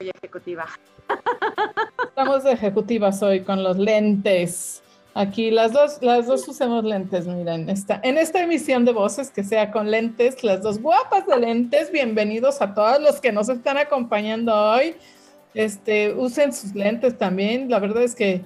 [0.00, 0.66] hoy ejecutiva.
[2.08, 4.82] Estamos de ejecutivas hoy con los lentes.
[5.14, 9.42] Aquí las dos, las dos usemos lentes, miren, esta, en esta emisión de voces que
[9.42, 13.78] sea con lentes, las dos guapas de lentes, bienvenidos a todos los que nos están
[13.78, 14.94] acompañando hoy.
[15.54, 18.42] Este, usen sus lentes también, la verdad es que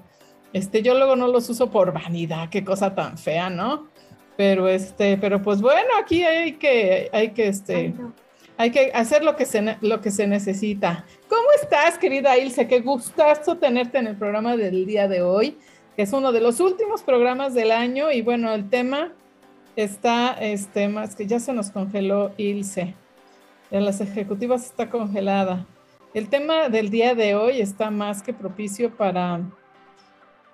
[0.55, 3.89] este, yo luego no los uso por vanidad, qué cosa tan fea, ¿no?
[4.39, 7.93] Pero este, pero pues bueno, aquí hay que, hay que, este,
[8.57, 11.05] hay que hacer lo que se, lo que se necesita.
[11.29, 12.69] ¿Cómo estás, querida Ilse?
[12.69, 15.59] Qué gustazo tenerte en el programa del día de hoy,
[15.97, 19.13] que es uno de los últimos programas del año y bueno, el tema
[19.77, 22.95] está, este, más que ya se nos congeló Ilse.
[23.71, 25.67] En las ejecutivas está congelada.
[26.13, 29.41] El tema del día de hoy está más que propicio para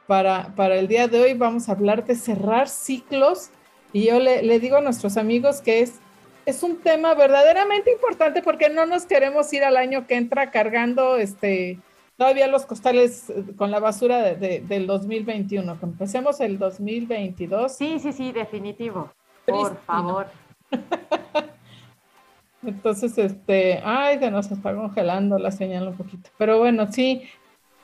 [0.09, 3.51] para, para el día de hoy vamos a hablar de cerrar ciclos
[3.93, 6.01] y yo le, le digo a nuestros amigos que es,
[6.49, 11.17] es un tema verdaderamente importante porque no nos queremos ir al año que entra cargando
[11.17, 11.79] este,
[12.17, 15.79] todavía los costales eh, con la basura de, del 2021.
[15.83, 17.77] Empecemos el 2022.
[17.77, 19.13] Sí, sí, sí, definitivo.
[19.47, 20.27] Por favor.
[22.63, 26.31] Entonces, este, ay, se nos está congelando la señal un poquito.
[26.37, 27.29] Pero bueno, sí,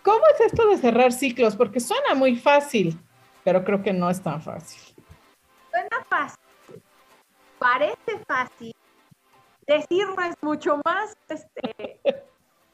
[0.05, 1.57] ¿Cómo es esto de cerrar ciclos?
[1.57, 3.01] Porque suena muy fácil,
[3.43, 4.79] pero creo que no es tan fácil.
[5.71, 6.44] Suena fácil.
[7.65, 8.77] Parece fácil.
[9.67, 11.99] Decirlo es mucho más este,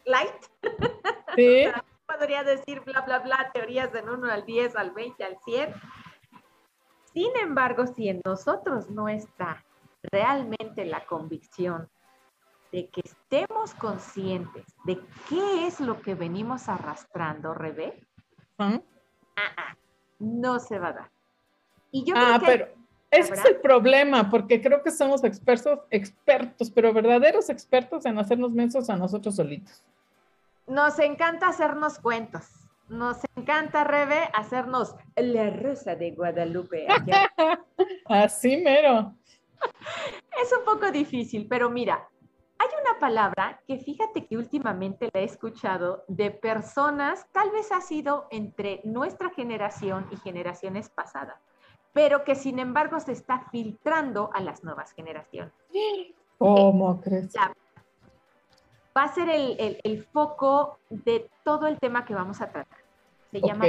[0.04, 0.34] light.
[1.36, 1.66] Sí.
[2.08, 5.74] podría decir bla, bla, bla, teorías del 1 al 10, al 20, al 100.
[7.12, 9.64] Sin embargo, si en nosotros no está
[10.10, 11.88] realmente la convicción
[12.72, 18.08] de que estemos conscientes de qué es lo que venimos arrastrando, Rebe,
[18.58, 18.80] ah,
[19.36, 19.76] ah,
[20.18, 21.10] no se va a dar.
[21.92, 22.79] Y yo ah, pero
[23.10, 28.52] ese es el problema, porque creo que somos expertos, expertos, pero verdaderos expertos en hacernos
[28.52, 29.82] mensos a nosotros solitos.
[30.66, 32.46] Nos encanta hacernos cuentos.
[32.88, 36.86] Nos encanta, Rebe, hacernos la rosa de Guadalupe.
[38.06, 39.14] Así mero.
[40.42, 42.08] Es un poco difícil, pero mira,
[42.58, 47.80] hay una palabra que fíjate que últimamente la he escuchado de personas, tal vez ha
[47.80, 51.40] sido entre nuestra generación y generaciones pasadas,
[51.92, 55.52] pero que sin embargo se está filtrando a las nuevas generaciones.
[56.38, 57.34] ¿Cómo crees?
[58.96, 62.78] va a ser el, foco de todo el tema que vamos a tratar.
[63.30, 63.66] Se llama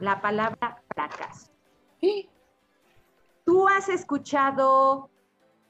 [0.00, 1.50] la palabra fracaso.
[3.44, 5.10] ¿Tú has escuchado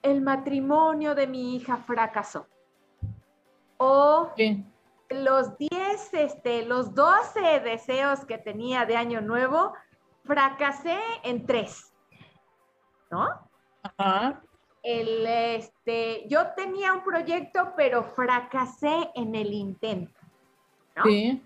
[0.03, 2.47] el matrimonio de mi hija fracasó.
[3.77, 4.33] O
[5.11, 9.73] los 10, este, los 12 deseos que tenía de año nuevo,
[10.29, 11.93] fracasé en tres.
[13.11, 13.27] ¿No?
[13.83, 14.43] Ajá.
[14.83, 20.21] El, este, yo tenía un proyecto, pero fracasé en el intento.
[20.95, 21.05] ¿no?
[21.05, 21.43] Sí.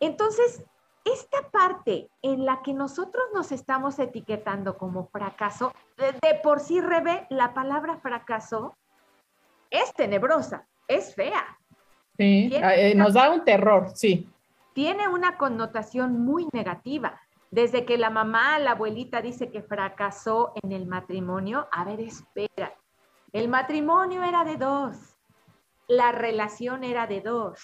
[0.00, 0.64] Entonces,
[1.04, 7.26] esta parte en la que nosotros nos estamos etiquetando como fracaso, de, por sí, Rebe,
[7.30, 8.74] la palabra fracaso
[9.70, 11.58] es tenebrosa, es fea.
[12.18, 14.28] Sí, eh, nos da un terror, sí.
[14.72, 17.20] Tiene una connotación muy negativa.
[17.50, 22.74] Desde que la mamá, la abuelita dice que fracasó en el matrimonio, a ver, espera.
[23.32, 25.16] El matrimonio era de dos,
[25.88, 27.60] la relación era de dos.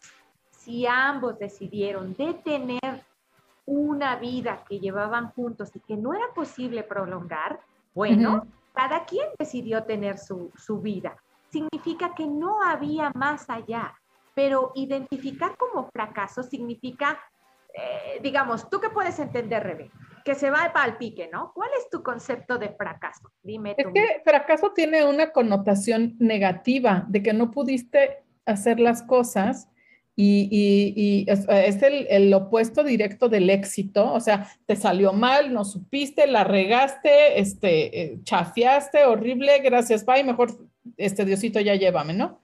[0.50, 3.04] Si ambos decidieron detener
[3.66, 7.60] una vida que llevaban juntos y que no era posible prolongar,
[7.94, 10.50] bueno, cada quien decidió tener su,
[10.80, 11.16] vida.
[11.50, 13.94] Significa que no había más allá,
[14.34, 17.18] pero identificar como fracaso significa,
[17.74, 19.90] eh, digamos, tú que puedes entender, Rebe,
[20.24, 21.52] que se va para el pique, ¿no?
[21.54, 23.30] ¿Cuál es tu concepto de fracaso?
[23.42, 23.88] Dime tú.
[23.88, 29.68] Es que fracaso tiene una connotación negativa, de que no pudiste hacer las cosas
[30.14, 36.44] y, es, el, opuesto directo del éxito, o sea, te salió mal, no supiste, la
[36.44, 40.52] regaste, este, eh, chafiaste, horrible, gracias, bye, mejor,
[40.98, 42.40] este Diosito ya llévame, ¿no?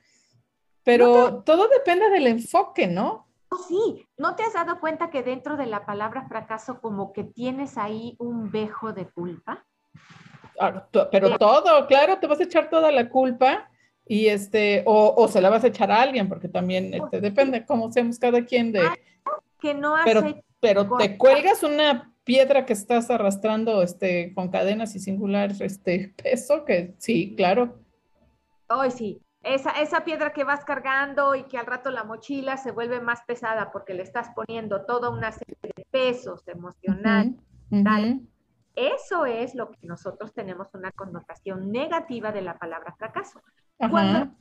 [0.82, 3.27] Pero todo depende del enfoque, ¿no?
[3.66, 7.78] Sí, ¿no te has dado cuenta que dentro de la palabra fracaso como que tienes
[7.78, 9.64] ahí un vejo de culpa?
[10.60, 13.70] Ah, pero todo, claro, te vas a echar toda la culpa
[14.06, 17.92] y este, o, se la vas a echar a alguien, porque también este, depende cómo
[17.92, 18.82] seamos cada quien de...
[19.60, 20.22] Que no pero,
[20.60, 26.64] pero te cuelgas una piedra que estás arrastrando este, con cadenas y singular este, peso,
[26.64, 27.78] que sí, claro.
[28.68, 29.20] Hoy sí,
[29.54, 33.22] esa, esa piedra que vas cargando y que al rato la mochila se vuelve más
[33.22, 37.34] pesada porque le estás poniendo toda una serie de pesos emocionales.
[38.74, 43.42] Eso es lo que nosotros tenemos una connotación negativa de la palabra fracaso.
[43.90, 44.32] Cuando,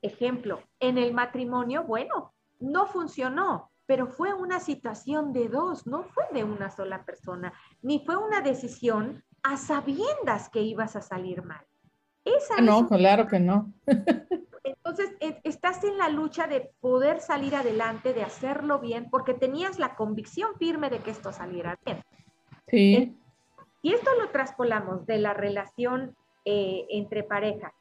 [0.00, 6.24] ejemplo, en el matrimonio, bueno, no funcionó, pero fue una situación de dos, no fue
[6.32, 7.52] de una sola persona,
[7.82, 11.64] ni fue una decisión a sabiendas que ibas a salir mal.
[12.26, 13.72] Esa ah, no, claro que no.
[14.64, 19.78] Entonces, e, estás en la lucha de poder salir adelante, de hacerlo bien, porque tenías
[19.78, 22.02] la convicción firme de que esto saliera bien.
[22.66, 23.16] Sí.
[23.80, 27.72] Y esto lo traspolamos de la relación eh, entre pareja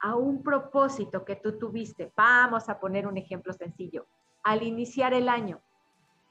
[0.00, 2.10] a un propósito que tú tuviste.
[2.16, 4.06] Vamos a poner un ejemplo sencillo.
[4.42, 5.60] Al iniciar el año,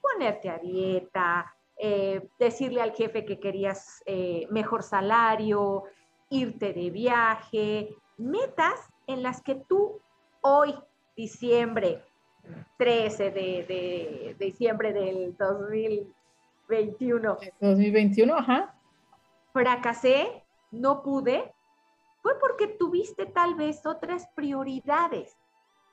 [0.01, 5.85] ponerte a dieta, eh, decirle al jefe que querías eh, mejor salario,
[6.31, 10.01] irte de viaje, metas en las que tú
[10.41, 10.73] hoy,
[11.15, 12.03] diciembre
[12.77, 17.37] 13 de, diciembre del 2021.
[17.59, 18.73] 2021, ajá.
[19.53, 21.53] Fracasé, no pude,
[22.21, 25.37] fue porque tuviste tal vez otras prioridades,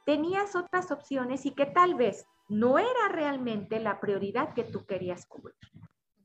[0.07, 5.27] tenías otras opciones y que tal vez no era realmente la prioridad que tú querías
[5.27, 5.57] cubrir.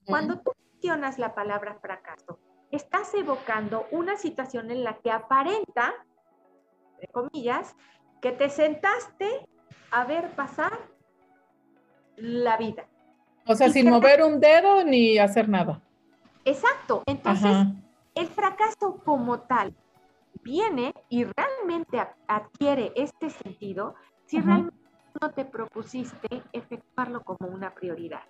[0.05, 2.37] Cuando tú mencionas la palabra fracaso,
[2.75, 5.93] estás evocando una situación en la que aparenta,
[6.93, 7.75] entre comillas,
[8.21, 9.47] que te sentaste
[9.91, 10.71] a ver pasar
[12.15, 12.85] la vida.
[13.45, 15.81] O sea, sin mover un dedo ni hacer nada.
[16.45, 17.03] Exacto.
[17.05, 17.67] Entonces,
[18.15, 19.75] el fracaso como tal
[20.41, 24.77] viene y realmente adquiere este sentido si realmente
[25.21, 28.23] no te propusiste efectuarlo como una prioridad.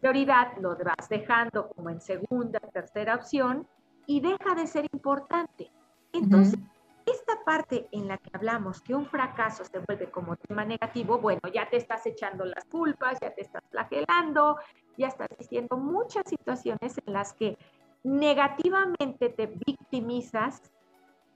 [0.00, 3.66] Prioridad lo vas dejando como en segunda, tercera opción
[4.06, 5.70] y deja de ser importante.
[6.12, 6.58] Entonces,
[7.06, 11.40] esta parte en la que hablamos que un fracaso se vuelve como tema negativo, bueno,
[11.52, 14.58] ya te estás echando las culpas, ya te estás flagelando,
[14.96, 17.56] ya estás diciendo muchas situaciones en las que
[18.02, 20.62] negativamente te victimizas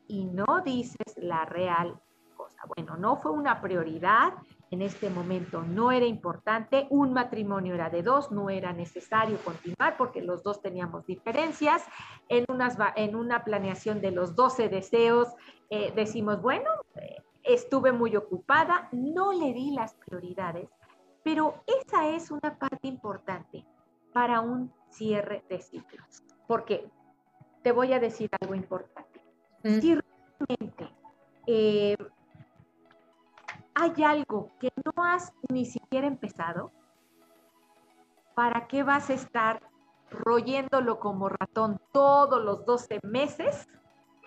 [0.08, 2.00] y no dices la real
[2.36, 2.62] cosa.
[2.76, 4.34] Bueno, no fue una prioridad,
[4.72, 9.98] en este momento no era importante, un matrimonio era de dos, no era necesario continuar
[9.98, 11.84] porque los dos teníamos diferencias.
[12.30, 15.28] En, unas, en una planeación de los 12 deseos
[15.68, 20.70] eh, decimos, bueno, eh, estuve muy ocupada, no le di las prioridades,
[21.22, 23.66] pero esa es una parte importante
[24.14, 26.24] para un cierre de ciclos.
[26.48, 26.90] Porque
[27.62, 29.20] te voy a decir algo importante.
[29.62, 30.94] Si realmente
[31.46, 31.96] eh,
[33.74, 36.72] hay algo que no has ni siquiera empezado,
[38.34, 39.62] ¿para qué vas a estar
[40.10, 43.68] royéndolo como ratón todos los 12 meses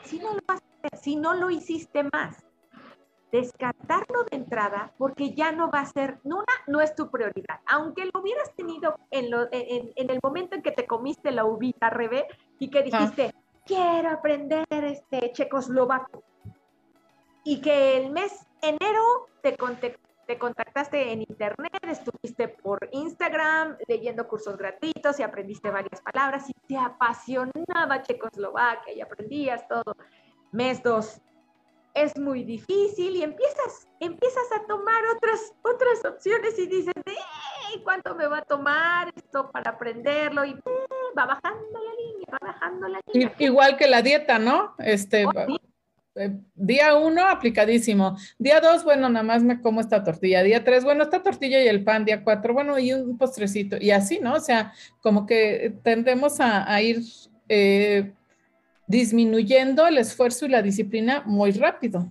[0.04, 0.42] si no lo,
[1.00, 2.46] si no lo hiciste más?
[3.32, 7.60] Descartarlo de entrada porque ya no va a ser, una, no es tu prioridad.
[7.68, 12.28] Aunque lo hubieras tenido en, en, el momento en que te comiste la uvita, Rebe,
[12.60, 13.34] y que dijiste,
[13.66, 16.24] quiero aprender este checoslovaco.
[17.44, 19.56] Y que el mes enero te,
[20.28, 26.54] te contactaste en internet, estuviste por Instagram leyendo cursos gratuitos y aprendiste varias palabras y
[26.68, 29.96] te apasionaba Checoslovaquia y aprendías todo.
[30.52, 31.22] Mes dos,
[31.94, 36.94] es muy difícil y empiezas, empiezas a tomar otras, otras opciones y dices,
[37.84, 40.44] ¿cuánto me va a tomar esto para aprenderlo?
[40.44, 43.34] Y mm, va bajando la línea, va bajando la línea.
[43.40, 44.76] Igual que la dieta, ¿no?
[44.78, 45.32] Este, oh,
[46.16, 48.18] eh, día uno, aplicadísimo.
[48.40, 50.44] Día dos, bueno, nada más me como esta tortilla.
[50.44, 52.06] Día tres, bueno, esta tortilla y el pan.
[52.06, 53.78] Día cuatro, bueno, y un postrecito.
[53.80, 54.36] Y así, ¿no?
[54.36, 57.04] O sea, como que tendemos a, ir
[57.50, 58.14] eh,
[58.88, 62.08] disminuyendo el esfuerzo y la disciplina muy rápido.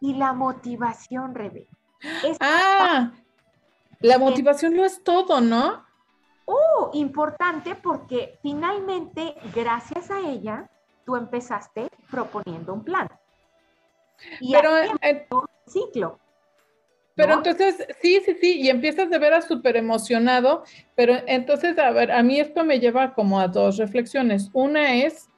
[0.00, 1.66] Y la motivación, Rebe.
[2.40, 3.12] ah,
[4.00, 5.84] la motivación no es todo, ¿no?
[6.44, 10.70] Oh, importante porque finalmente, gracias a ella,
[11.04, 13.08] tú empezaste proponiendo un plan.
[14.40, 14.70] Y pero,
[15.30, 16.18] un ciclo.
[17.18, 20.62] Pero entonces, sí, sí, sí, y empiezas de veras súper emocionado,
[20.94, 24.50] pero entonces, a ver, a mí esto me lleva como a dos reflexiones.
[24.52, 25.28] Una es,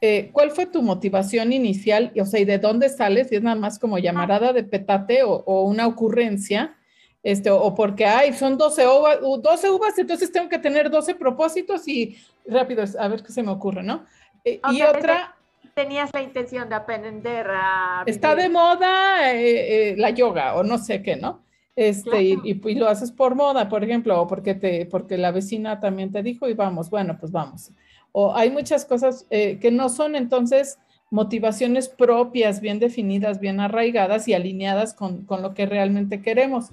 [0.00, 2.12] eh, ¿cuál fue tu motivación inicial?
[2.20, 3.28] O sea, ¿y de dónde sales?
[3.28, 6.76] Si es nada más como llamarada de petate o, una ocurrencia,
[7.22, 11.86] este, o porque, ay, son 12 uvas, 12 uvas, entonces tengo que tener 12 propósitos
[11.86, 14.04] y rápido, a ver qué se me ocurre, ¿no?
[14.44, 15.36] Eh, y otra
[15.74, 18.02] tenías la intención de aprender a...
[18.06, 21.42] Está de moda eh, eh, la yoga o no sé qué, ¿no?
[21.76, 26.12] Este, y, lo haces por moda, por ejemplo, o porque, te, porque la vecina también
[26.12, 27.70] te dijo y vamos, bueno, pues vamos.
[28.12, 30.78] O hay muchas cosas eh, que no son entonces
[31.10, 36.70] motivaciones propias, bien definidas, bien arraigadas y alineadas con, con lo que realmente queremos.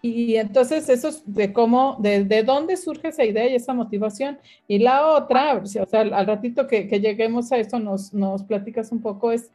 [0.00, 4.38] Y entonces eso es de cómo, de, de, dónde surge esa idea y esa motivación.
[4.68, 8.92] Y la otra, o sea, al ratito que, que lleguemos a eso nos, nos platicas
[8.92, 9.50] un poco, es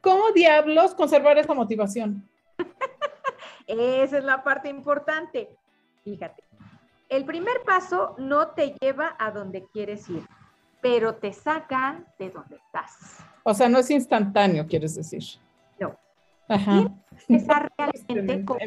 [0.00, 2.28] cómo diablos conservar esa motivación?
[3.66, 5.50] Esa es la parte importante.
[6.02, 6.42] Fíjate,
[7.10, 10.22] el primer paso no te lleva a donde quieres ir,
[10.80, 13.18] pero te saca de donde estás.
[13.42, 15.22] O sea, no es instantáneo, quieres decir.
[15.78, 15.94] No.
[16.48, 16.90] Ajá.
[17.26, 17.72] Tienes que estar
[18.08, 18.58] realmente con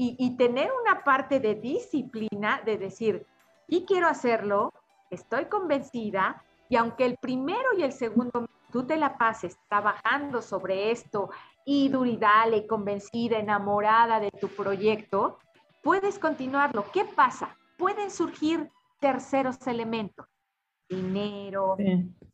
[0.00, 3.26] y, y tener una parte de disciplina de decir,
[3.68, 4.72] y quiero hacerlo,
[5.10, 10.90] estoy convencida, y aunque el primero y el segundo tú te la pases trabajando sobre
[10.90, 11.28] esto
[11.66, 15.38] y duridale, convencida, enamorada de tu proyecto,
[15.82, 16.86] puedes continuarlo.
[16.94, 17.54] ¿Qué pasa?
[17.76, 20.26] Pueden surgir terceros elementos,
[20.88, 21.76] dinero,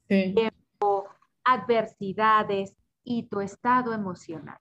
[0.06, 1.08] tiempo,
[1.42, 4.58] adversidades y tu estado emocional.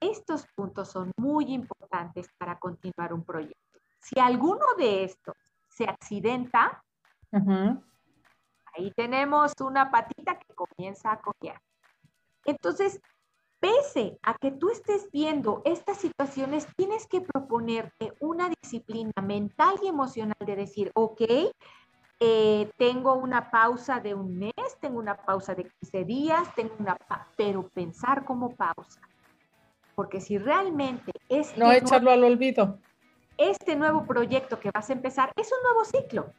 [0.00, 3.78] Estos puntos son muy importantes para continuar un proyecto.
[4.00, 5.34] Si alguno de estos
[5.68, 6.82] se accidenta,
[8.76, 11.60] ahí tenemos una patita que comienza a cojear.
[12.44, 13.00] Entonces,
[13.60, 19.88] pese a que tú estés viendo estas situaciones, tienes que proponerte una disciplina mental y
[19.88, 21.22] emocional de decir, ok,
[22.20, 26.96] eh, tengo una pausa de un mes, tengo una pausa de 15 días, tengo una,
[27.36, 29.00] pero pensar como pausa.
[29.98, 31.58] Porque si realmente es...
[31.58, 32.78] No echarlo al olvido.
[33.36, 36.32] Este nuevo proyecto que vas a empezar es un nuevo ciclo.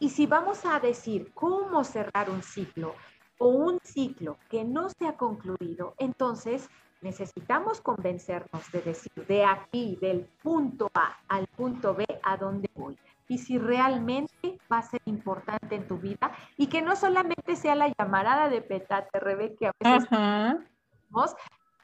[0.00, 2.96] Y si vamos a decir cómo cerrar un ciclo,
[3.38, 6.68] o un ciclo que no se ha concluido, entonces
[7.02, 12.98] necesitamos convencernos de decir de aquí, del punto A al punto B, a dónde voy.
[13.28, 17.76] Y si realmente va a ser importante en tu vida y que no solamente sea
[17.76, 20.08] la llamarada de petate, Rebe, que a veces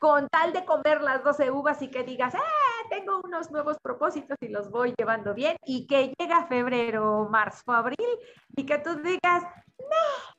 [0.00, 4.38] con tal de comer las 12 uvas y que digas, ah, tengo unos nuevos propósitos
[4.40, 8.08] y los voy llevando bien, y que llega febrero, marzo, abril,
[8.56, 9.44] y que tú digas,
[9.78, 10.34] no,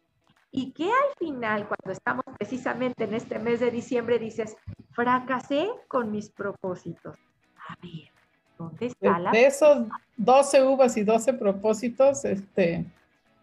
[0.50, 4.58] y que al final, cuando estamos precisamente en este mes de diciembre, dices,
[4.94, 7.16] fracasé con mis propósitos.
[7.70, 8.10] A ver,
[8.58, 9.30] ¿dónde está la...
[9.30, 9.88] De esos
[10.18, 12.84] 12 uvas y 12 propósitos, este,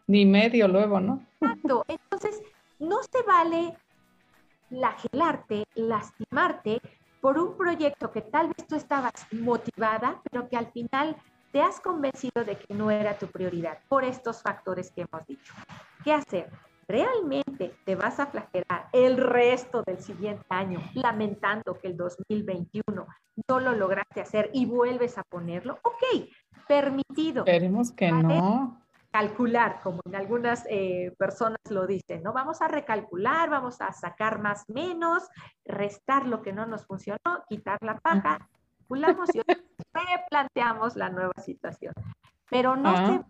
[0.09, 1.25] ni medio luego, ¿no?
[1.41, 1.85] Exacto.
[1.87, 2.43] Entonces,
[2.81, 3.77] no se vale
[4.69, 6.81] flagelarte, lastimarte
[7.21, 11.17] por un proyecto que tal vez tú estabas motivada, pero que al final
[11.53, 15.53] te has convencido de que no era tu prioridad por estos factores que hemos dicho.
[16.05, 16.51] ¿Qué hacer?
[16.89, 23.07] realmente te vas a flagelar el resto del siguiente año lamentando que el 2021
[23.47, 26.29] no lo lograste hacer y vuelves a ponerlo, ok,
[26.67, 27.45] permitido.
[27.45, 28.81] Esperemos que no.
[29.11, 32.33] Calcular, como en algunas eh, personas lo dicen, ¿no?
[32.33, 35.29] Vamos a recalcular, vamos a sacar más menos,
[35.65, 38.39] restar lo que no nos funcionó, quitar la paja,
[38.79, 39.41] calculamos y
[39.95, 41.95] replanteamos la nueva situación.
[42.51, 43.27] Pero no se ah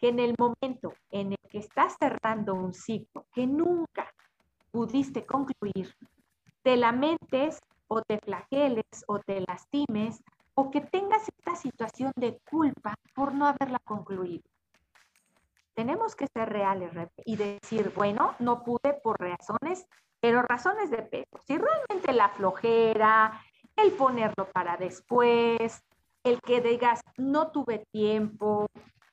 [0.00, 4.10] que en el momento en el que estás cerrando un ciclo que nunca
[4.70, 5.94] pudiste concluir,
[6.62, 10.22] te lamentes o te flageles o te lastimes
[10.54, 14.49] o que tengas esta situación de culpa por no haberla concluido.
[15.80, 16.90] Tenemos que ser reales
[17.24, 19.86] y decir, bueno, no pude por razones,
[20.20, 21.40] pero razones de peso.
[21.46, 23.40] Si realmente la flojera,
[23.76, 25.82] el ponerlo para después,
[26.22, 28.66] el que digas, no tuve tiempo,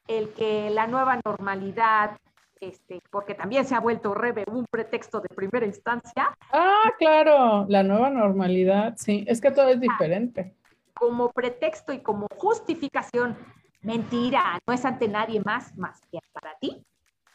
[0.10, 2.18] el que la nueva normalidad,
[2.60, 6.36] este, porque también se ha vuelto Rebe un pretexto de primera instancia.
[6.52, 10.54] Ah, claro, la nueva normalidad, sí, es que todo es diferente.
[10.96, 13.38] Como pretexto y como justificación,
[13.82, 16.86] mentira, no es ante nadie más, más que para ti.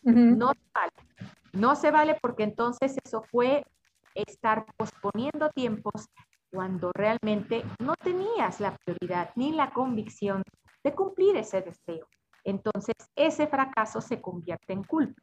[0.02, 0.92] No se vale.
[1.52, 3.64] No se vale porque entonces eso fue
[4.14, 6.08] estar posponiendo tiempos
[6.50, 10.42] cuando realmente no tenías la prioridad ni la convicción
[10.84, 12.06] de cumplir ese deseo.
[12.44, 15.22] Entonces, ese fracaso se convierte en culpa.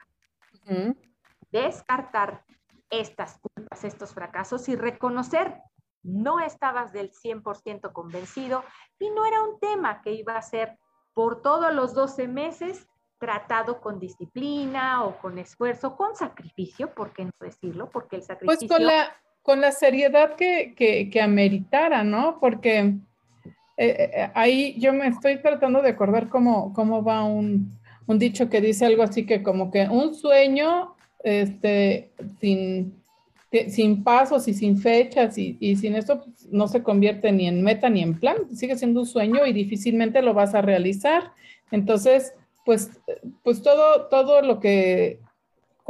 [1.51, 2.43] Descartar
[2.89, 5.61] estas culpas, estos fracasos y reconocer,
[6.01, 8.63] no estabas del 100% convencido
[8.99, 10.79] y no era un tema que iba a ser
[11.19, 17.25] por todos los 12 meses tratado con disciplina o con esfuerzo, con sacrificio, ¿por qué
[17.25, 17.89] no decirlo?
[17.89, 18.69] Porque el sacrificio...
[18.69, 22.39] Pues con la, con la seriedad que, que, que ameritara, ¿no?
[22.39, 22.95] Porque eh,
[23.75, 28.61] eh, ahí yo me estoy tratando de acordar cómo, cómo va un, un, dicho que
[28.61, 32.98] dice algo así que como que un sueño este, sin,
[33.69, 37.63] sin pasos y sin fechas y, y sin eso pues, no se convierte ni en
[37.63, 41.31] meta ni en plan, sigue siendo un sueño y difícilmente lo vas a realizar.
[41.71, 42.33] Entonces,
[42.65, 42.91] pues,
[43.43, 45.19] pues todo, todo lo que,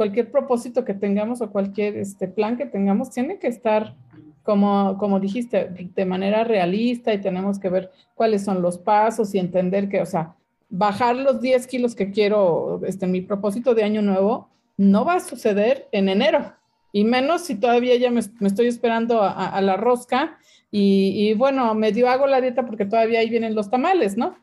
[0.00, 3.94] cualquier propósito que tengamos o cualquier este, plan que tengamos tiene que estar
[4.42, 9.38] como, como dijiste, de manera realista y tenemos que ver cuáles son los pasos y
[9.38, 10.36] entender que, o sea,
[10.70, 14.48] bajar los 10 kilos que quiero, este, mi propósito de año nuevo,
[14.78, 16.54] no va a suceder en enero.
[16.92, 20.38] Y menos si todavía ya me, estoy esperando a, la rosca
[20.70, 24.36] y, bueno, medio hago la dieta porque todavía ahí vienen los tamales, ¿no?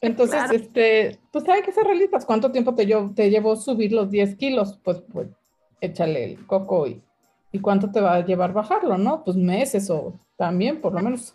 [0.00, 2.24] Entonces, este, pues hay que ser realistas.
[2.24, 4.78] ¿Cuánto tiempo te, yo, te llevó subir los 10 kilos?
[4.82, 5.28] Pues, pues
[5.80, 7.00] échale el coco y,
[7.52, 9.22] y cuánto te va a llevar bajarlo, ¿no?
[9.24, 11.34] Pues meses o también, por lo menos.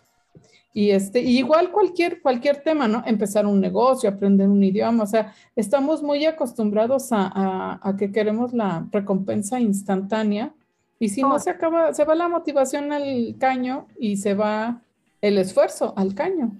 [0.78, 3.02] Y este, igual cualquier, cualquier tema, ¿no?
[3.04, 8.86] Empezar un negocio, aprender un idioma, o sea, estamos muy acostumbrados a, que queremos la
[8.92, 10.54] recompensa instantánea
[11.00, 11.38] y si no oh.
[11.40, 14.80] se acaba, se va la motivación al caño y se va
[15.20, 16.52] el esfuerzo al caño.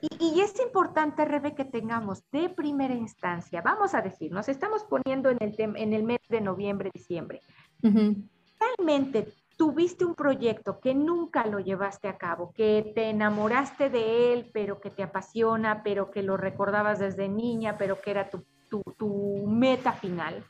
[0.00, 5.28] Y, es importante, Rebe, que tengamos de primera instancia, vamos a decir, nos estamos poniendo
[5.28, 7.42] en el, en el mes de noviembre, diciembre.
[7.82, 9.28] Realmente
[9.58, 14.80] tuviste un proyecto que nunca lo llevaste a cabo, que te enamoraste de él, pero
[14.80, 18.44] que te apasiona, pero que lo recordabas desde niña, pero que era tu,
[18.96, 20.44] tu meta final.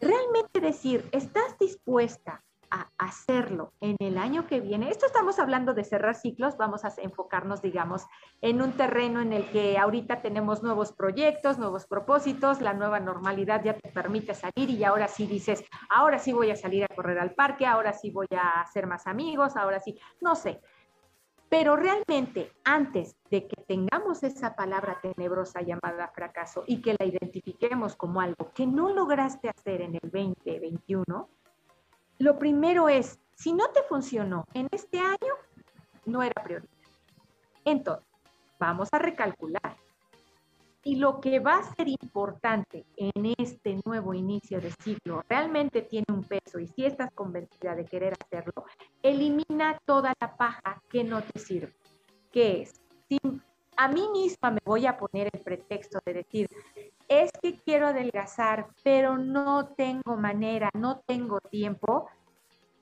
[0.00, 4.90] Realmente decir, ¿estás dispuesta a hacerlo en el año que viene.
[4.90, 8.06] Esto estamos hablando de cerrar ciclos, vamos a enfocarnos, digamos,
[8.40, 13.62] en un terreno en el que ahorita tenemos nuevos proyectos, nuevos propósitos, la nueva normalidad
[13.64, 17.18] ya te permite salir y ahora sí dices, ahora sí voy a salir a correr
[17.18, 20.60] al parque, ahora sí voy a hacer más amigos, ahora sí, no sé.
[21.50, 27.96] Pero realmente, antes de que tengamos esa palabra tenebrosa llamada fracaso y que la identifiquemos
[27.96, 31.28] como algo que no lograste hacer en el 2021,
[32.20, 35.34] lo primero es, si no te funcionó en este año,
[36.04, 36.70] no era prioridad.
[37.64, 38.06] Entonces,
[38.58, 39.76] vamos a recalcular.
[40.84, 46.06] Y lo que va a ser importante en este nuevo inicio de ciclo realmente tiene
[46.10, 48.64] un peso y si estás convencida de querer hacerlo,
[49.02, 51.74] elimina toda la paja que no te sirve.
[52.30, 52.80] ¿Qué es?
[53.80, 56.46] A mí misma me voy a poner el pretexto de decir,
[57.08, 62.06] es que quiero adelgazar, pero no tengo manera, no tengo tiempo,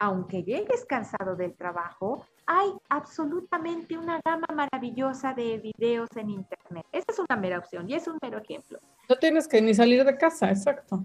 [0.00, 6.84] aunque llegues cansado del trabajo, hay absolutamente una gama maravillosa de videos en Internet.
[6.90, 8.80] Esa es una mera opción y es un mero ejemplo.
[9.08, 11.04] No tienes que ni salir de casa, exacto.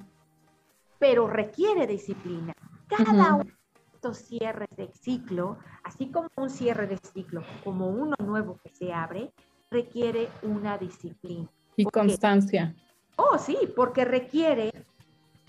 [0.97, 2.55] Pero requiere disciplina.
[2.87, 3.51] Cada uno de
[3.93, 8.91] estos cierres de ciclo, así como un cierre de ciclo, como uno nuevo que se
[8.91, 9.31] abre,
[9.73, 11.49] requiere una disciplina.
[11.75, 12.73] Y constancia.
[13.17, 14.71] Oh, sí, porque requiere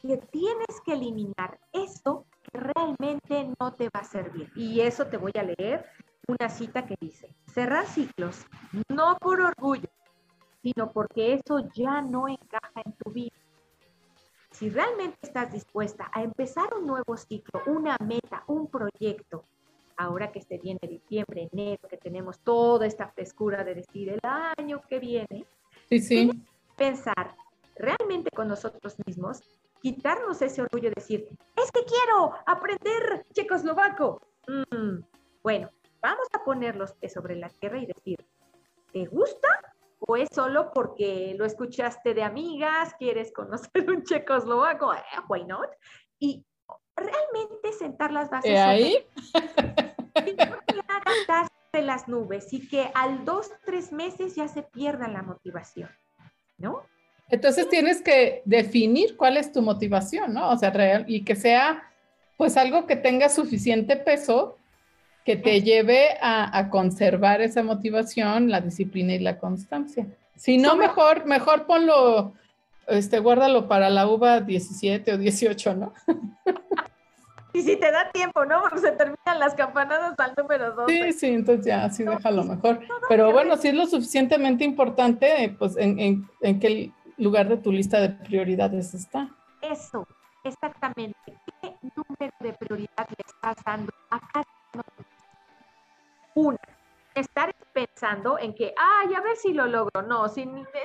[0.00, 4.50] que tienes que eliminar eso que realmente no te va a servir.
[4.56, 5.86] Y eso te voy a leer
[6.26, 8.46] una cita que dice, cerrar ciclos,
[8.88, 9.88] no por orgullo,
[10.62, 13.36] sino porque eso ya no encaja en tu vida.
[14.50, 19.44] Si realmente estás dispuesta a empezar un nuevo ciclo, una meta, un proyecto,
[19.96, 24.82] ahora que se viene diciembre, enero, que tenemos toda esta frescura de decir el año
[24.88, 25.46] que viene,
[25.88, 26.30] sí, sí.
[26.76, 27.36] pensar
[27.76, 29.42] realmente con nosotros mismos,
[29.80, 34.22] quitarnos ese orgullo de decir, es que quiero aprender checoslovaco.
[34.46, 35.02] Mm,
[35.42, 38.24] bueno, vamos a poner los pies sobre la tierra y decir,
[38.92, 39.48] ¿te gusta?
[40.06, 44.94] ¿O es solo porque lo escuchaste de amigas, quieres conocer un checoslovaco?
[44.94, 45.70] Eh, why not?
[46.18, 46.44] Y
[46.96, 48.50] realmente sentar las bases.
[48.50, 48.96] ¿Y ahí?
[51.72, 55.90] de las nubes y que al dos, tres meses ya se pierda la motivación,
[56.58, 56.82] ¿no?
[57.30, 60.50] Entonces tienes que definir cuál es tu motivación, ¿no?
[60.50, 61.90] O sea, real, y que sea
[62.36, 64.58] pues algo que tenga suficiente peso
[65.24, 70.06] que te lleve a, conservar esa motivación, la disciplina y la constancia.
[70.36, 72.34] Si no, mejor, mejor ponlo,
[72.88, 75.92] este, guárdalo para la uva 17 o 18, ¿no?
[77.54, 78.62] Y si te da tiempo, ¿no?
[78.62, 80.92] Porque se terminan las campanadas al número 12.
[80.92, 82.80] Sí, sí, entonces ya, sí, déjalo mejor.
[83.08, 87.70] Pero bueno, si es lo suficientemente importante, pues en, en, en que lugar de tu
[87.70, 89.28] lista de prioridades está.
[89.62, 90.04] Eso,
[90.42, 91.16] exactamente.
[91.62, 94.84] ¿Qué número de prioridad le estás dando a cada uno?
[96.34, 96.58] Una,
[97.14, 100.00] estar pensando en que, ay, a ver si lo logro.
[100.02, 100.44] No, si,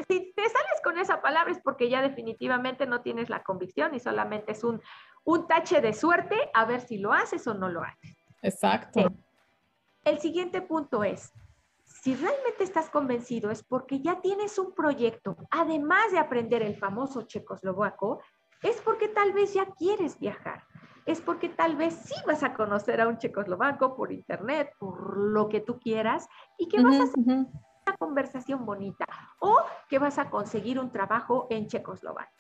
[0.10, 4.00] si, te sales con esa palabra es porque ya definitivamente no tienes la convicción y
[4.00, 4.82] solamente es un,
[5.24, 8.18] un tache de suerte a ver si lo haces o no lo haces.
[8.42, 9.02] Exacto.
[10.04, 11.32] El siguiente punto es,
[11.84, 17.24] si realmente estás convencido es porque ya tienes un proyecto, además de aprender el famoso
[17.24, 18.22] checoslovaco,
[18.64, 20.64] es porque tal vez ya quieres viajar,
[21.06, 25.50] es porque tal vez sí vas a conocer a un checoslovaco por internet, por lo
[25.50, 29.06] que tú quieras, y que vas a hacer una conversación bonita
[29.40, 29.58] o
[29.90, 32.32] que vas a conseguir un trabajo en checoslovaco.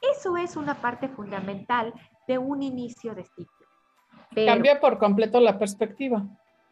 [0.00, 1.92] Eso es una parte fundamental
[2.26, 3.66] de un inicio de ciclo.
[4.34, 6.24] Cambia por completo la perspectiva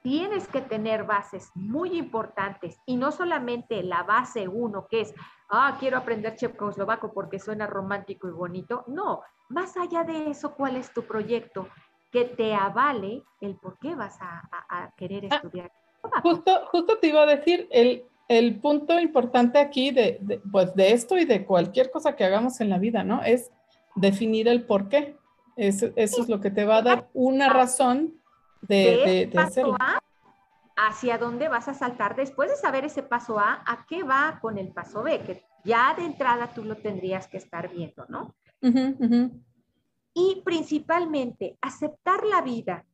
[0.07, 5.13] tienes que tener bases muy importantes y no solamente la base uno, que es,
[5.51, 8.85] ah, quiero aprender checoslovaco porque suena romántico y bonito.
[8.87, 11.69] No, más allá de eso, ¿cuál es tu proyecto?
[12.11, 15.73] Que te avale el por qué vas a, querer ah, estudiar.
[16.23, 21.17] justo, justo te iba a decir, el, el punto importante aquí de, pues de esto
[21.17, 23.23] y de cualquier cosa que hagamos en la vida, ¿no?
[23.23, 23.51] Es
[23.95, 25.17] definir el por qué.
[25.57, 28.15] Eso, eso es lo que te va a dar una razón
[28.61, 29.77] de, de, hacerlo.
[29.81, 29.99] A,
[30.77, 34.59] hacia dónde vas a saltar después de saber ese paso A, a qué va con
[34.59, 38.35] el paso B, que ya de entrada tú lo tendrías que estar viendo, ¿no?
[40.15, 42.85] Y principalmente aceptar la vida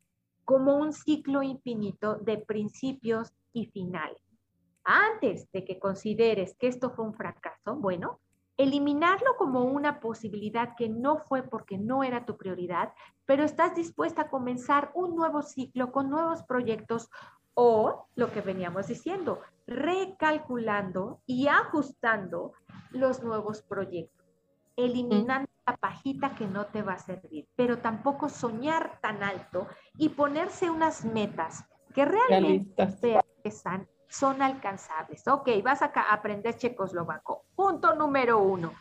[0.44, 4.22] como un ciclo infinito de principios y finales.
[4.84, 8.18] Antes de que consideres que esto fue un fracaso, bueno,
[8.56, 12.92] eliminarlo como una posibilidad que no fue porque no era tu prioridad,
[13.24, 17.08] pero estás dispuesta a comenzar un nuevo ciclo con nuevos proyectos
[17.54, 22.52] o lo que veníamos diciendo, recalculando y ajustando
[22.90, 24.26] los nuevos proyectos,
[24.76, 30.70] eliminando pajita que no te va a servir, pero tampoco soñar tan alto y ponerse
[30.70, 32.88] unas metas que realmente
[34.08, 35.26] son alcanzables.
[35.28, 37.46] Ok, vas a aprender checoslovaco.
[37.54, 38.72] Punto número uno.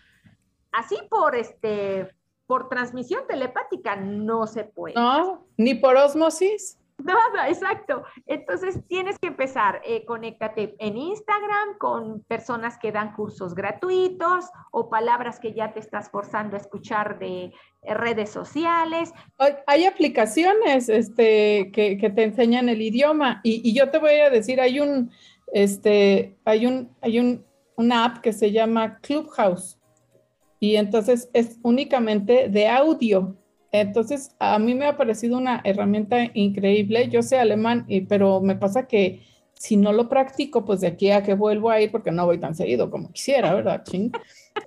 [0.71, 2.09] Así por este,
[2.47, 4.95] por transmisión telepática no se puede.
[4.95, 6.80] No, ni por osmosis.
[7.03, 8.03] Nada, exacto.
[8.25, 14.89] Entonces tienes que empezar, eh, conéctate en Instagram con personas que dan cursos gratuitos o
[14.89, 19.13] palabras que ya te estás forzando a escuchar de eh, redes sociales.
[19.67, 24.79] Hay, aplicaciones este, que, te enseñan el idioma y, yo te voy a decir, hay
[24.79, 25.11] un,
[25.53, 29.77] este, hay un, hay un, una app que se llama Clubhouse
[30.61, 33.35] y entonces es únicamente de audio.
[33.71, 37.07] Entonces, a mí me ha parecido una herramienta increíble.
[37.09, 39.21] Yo sé alemán, pero me pasa que
[39.53, 42.39] si no lo practico, pues de aquí a que vuelvo a ir, porque no voy
[42.39, 43.83] tan seguido como quisiera, ¿verdad?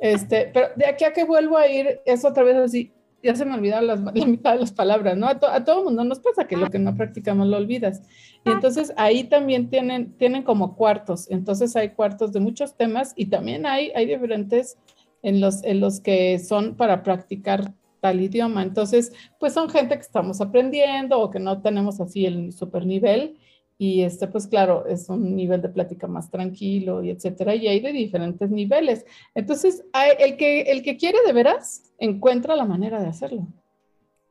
[0.00, 2.90] Este, pero de aquí a que vuelvo a ir, es otra vez así,
[3.22, 5.26] ya se me olvidaron las, la mitad de las palabras, ¿no?
[5.26, 8.02] A, todo el mundo nos pasa que lo que no practicamos lo olvidas.
[8.44, 13.26] Y entonces ahí también tienen, tienen como cuartos, entonces hay cuartos de muchos temas y
[13.26, 14.78] también hay, hay diferentes
[15.22, 17.72] en los, en los que son para practicar
[18.04, 18.62] tal idioma.
[18.62, 23.38] Entonces, pues son gente que estamos aprendiendo o que no tenemos así el super nivel.
[23.78, 27.54] Y este, pues claro, es un nivel de plática más tranquilo y etcétera.
[27.54, 29.06] Y hay de diferentes niveles.
[29.34, 29.86] Entonces,
[30.18, 33.46] el que, el que quiere de veras encuentra la manera de hacerlo.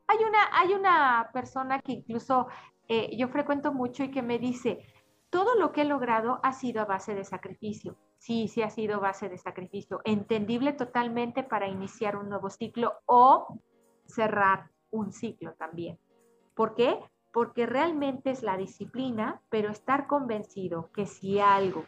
[0.06, 2.46] Hay una, hay una persona que incluso
[2.86, 4.86] eh, yo frecuento mucho y que me dice,
[5.30, 7.96] todo lo que he logrado ha sido a base de sacrificio.
[8.24, 10.00] Sí, sí ha sido base de sacrificio.
[10.02, 13.60] Entendible totalmente para iniciar un nuevo ciclo o
[14.06, 15.98] cerrar un ciclo también.
[16.54, 16.98] ¿Por qué?
[17.34, 21.84] Porque realmente es la disciplina, pero estar convencido que si algo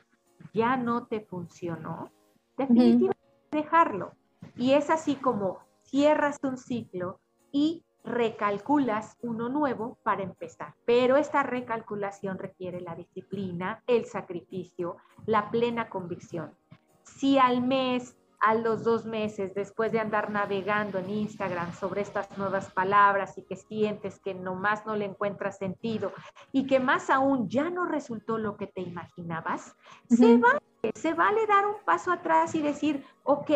[0.53, 2.11] ya no te funcionó,
[2.59, 3.16] definitivamente
[3.51, 4.12] dejarlo.
[4.57, 7.18] Y es así como cierras un ciclo
[7.51, 10.75] y recalculas uno nuevo para empezar.
[10.87, 16.57] Pero esta recalculación requiere la disciplina, el sacrificio, la plena convicción.
[17.03, 22.37] Si al mes, a los dos meses, después de andar navegando en Instagram sobre estas
[22.38, 26.12] nuevas palabras y que sientes que nomás no le encuentras sentido
[26.53, 29.75] y que más aún ya no resultó lo que te imaginabas,
[30.09, 30.61] se, vale,
[30.95, 33.51] se vale dar un paso atrás y decir, ok,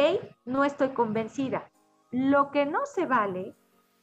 [0.45, 1.71] no estoy convencida.
[2.11, 3.55] Lo que no se vale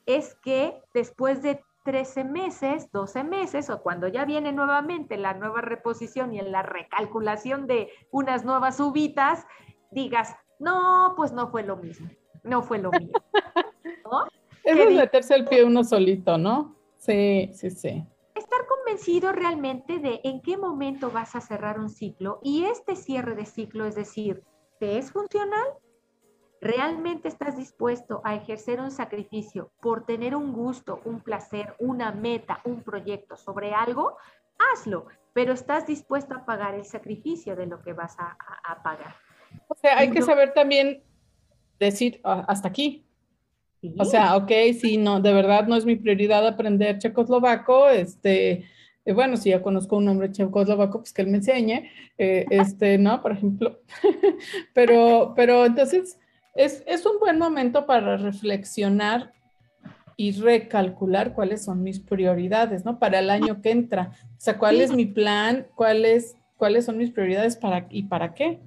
[0.08, 5.62] es que después de 13 meses, 12 meses, o cuando ya viene nuevamente la nueva
[5.62, 9.46] reposición y en la recalculación de unas nuevas subitas,
[9.92, 12.10] digas, no, pues no fue lo mismo,
[12.44, 13.12] no fue lo mío.
[14.04, 14.26] ¿No?
[14.64, 16.76] Eso es meterse el pie uno solito, ¿no?
[16.98, 18.04] Sí, sí, sí.
[18.36, 23.36] Estar convencido realmente de en qué momento vas a cerrar un ciclo y este cierre
[23.36, 24.44] de ciclo, es decir,
[24.80, 25.68] ¿te es funcional?
[26.62, 32.62] ¿Realmente estás dispuesto a ejercer un sacrificio por tener un gusto, un placer, una meta,
[32.66, 34.18] un proyecto sobre algo?
[34.58, 38.36] Hazlo, pero estás dispuesto a pagar el sacrificio de lo que vas a,
[38.84, 39.16] pagar.
[39.68, 41.04] O sea, hay que saber también
[41.80, 43.06] decir ah, hasta aquí.
[44.00, 48.66] O sea, ok, si no, de verdad no es mi prioridad aprender checoslovaco, este,
[49.06, 52.98] eh, bueno, si ya conozco un hombre checoslovaco, pues que él me enseñe, eh, este,
[52.98, 53.22] ¿no?
[53.22, 53.80] Por ejemplo.
[54.74, 56.20] pero, pero entonces,
[56.58, 59.34] es, un buen momento para reflexionar
[60.16, 62.98] y recalcular cuáles son mis prioridades, ¿no?
[62.98, 64.12] Para el año que entra.
[64.24, 68.60] O sea, cuál es mi plan, cuáles, cuáles son mis prioridades para, y para qué.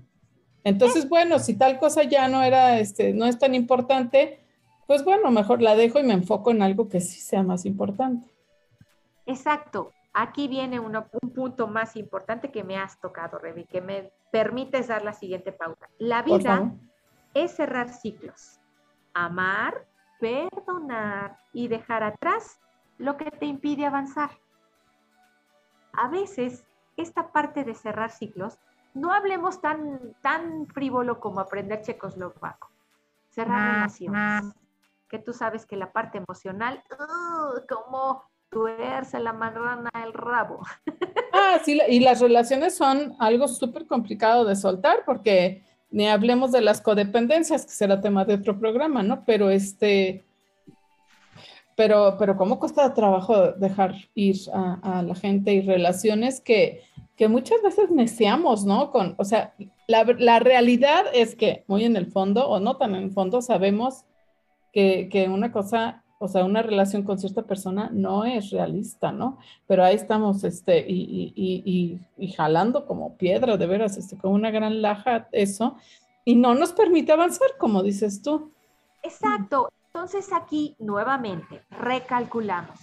[0.62, 4.38] Entonces, bueno, si tal cosa ya no era, este, no es tan importante,
[4.87, 8.31] pues bueno, mejor la dejo y me enfoco en algo que sí sea más importante.
[9.26, 9.92] Exacto.
[10.12, 10.92] Aquí viene un
[11.35, 15.88] punto más importante que me has tocado, Revi, que me permites dar la siguiente pauta.
[15.98, 16.72] La vida
[17.34, 18.60] es cerrar ciclos,
[19.14, 19.86] amar
[20.20, 22.60] perdonar y dejar atrás
[22.98, 24.30] lo que te impide avanzar.
[25.94, 26.64] A veces,
[26.96, 28.58] esta parte de cerrar ciclos,
[28.94, 32.70] no hablemos tan, tan frívolo como aprender checoslovaco.
[33.30, 34.52] Cerrar relaciones.
[35.08, 40.60] Que tú sabes que la parte emocional, uh, como tuerce la marrana el rabo.
[41.32, 46.61] Ah, sí, y las relaciones son algo súper complicado de soltar porque ni hablemos de
[46.61, 49.24] las codependencias, que será tema de otro programa, ¿no?
[49.24, 50.24] Pero este,
[51.76, 56.83] pero, pero cómo cuesta trabajo dejar ir a, la gente y relaciones que,
[57.16, 58.90] que, muchas veces neceamos, ¿no?
[58.90, 59.55] Con, o sea,
[59.87, 63.42] la, la, realidad es que muy en el fondo, o no tan en el fondo,
[63.42, 64.05] sabemos
[64.72, 69.38] que, que una cosa o sea, una relación con cierta persona no es realista, ¿no?
[69.66, 74.33] Pero ahí estamos, este, y, y, y, y jalando como piedra, de veras, este, con
[74.33, 75.76] una gran laja, eso,
[76.26, 78.52] y no nos permite avanzar, como dices tú.
[79.02, 79.70] Exacto.
[79.87, 82.78] Entonces aquí nuevamente recalculamos.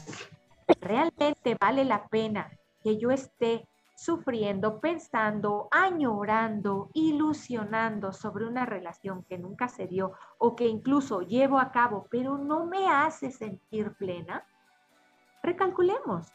[0.82, 2.50] ¿Realmente vale la pena
[2.82, 10.56] que yo esté sufriendo, pensando, añorando, ilusionando sobre una relación que nunca se dio o
[10.56, 14.46] que incluso llevo a cabo, pero no me hace sentir plena,
[15.42, 16.28] recalculemos.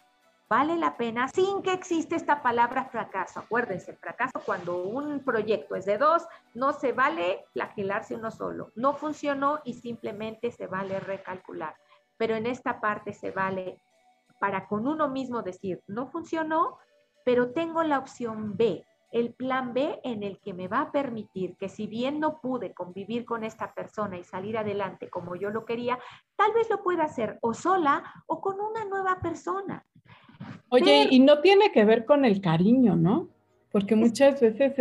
[0.49, 3.39] Vale la pena sin que existe esta palabra fracaso.
[3.39, 8.73] Acuérdense, fracaso cuando un proyecto es de dos, no se vale flagelarse uno solo.
[8.75, 11.77] No funcionó y simplemente se vale recalcular.
[12.19, 13.81] Pero en esta parte se vale
[14.41, 16.79] para con uno mismo decir, no funcionó,
[17.25, 21.57] pero tengo la opción B, el plan B en el que me va a permitir
[21.57, 25.65] que si bien no pude convivir con esta persona y salir adelante como yo lo
[25.65, 25.99] quería,
[26.37, 29.85] tal vez lo pueda hacer o sola o con una nueva persona.
[30.71, 33.29] Oye, y no tiene que ver con el cariño, ¿no?
[33.71, 34.75] Porque muchas veces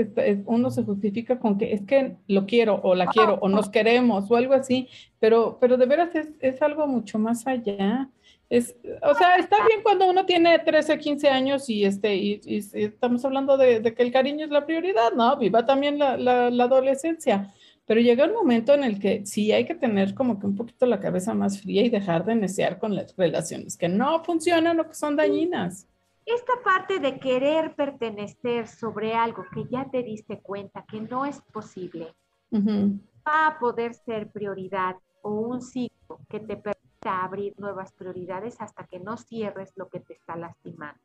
[0.45, 4.29] uno se justifica con que es que lo quiero o la quiero o nos queremos
[4.29, 8.09] o algo así, pero, pero de veras es, es algo mucho más allá.
[8.51, 12.41] Es, o sea, está bien cuando uno tiene 13, 15 años y, este, y,
[12.73, 15.37] estamos hablando de, que el cariño es la prioridad, ¿no?
[15.37, 17.53] Viva también la, la, adolescencia.
[17.85, 20.85] Pero llega un momento en el que sí hay que tener como que un poquito
[20.85, 24.87] la cabeza más fría y dejar de necear con las relaciones que no funcionan o
[24.89, 25.87] que son dañinas.
[26.25, 31.39] Esta parte de querer pertenecer sobre algo que ya te diste cuenta que no es
[31.53, 32.13] posible,
[32.51, 38.59] va a poder ser prioridad o un ciclo que te permite a abrir nuevas prioridades
[38.59, 41.01] hasta que no cierres lo que te está lastimando.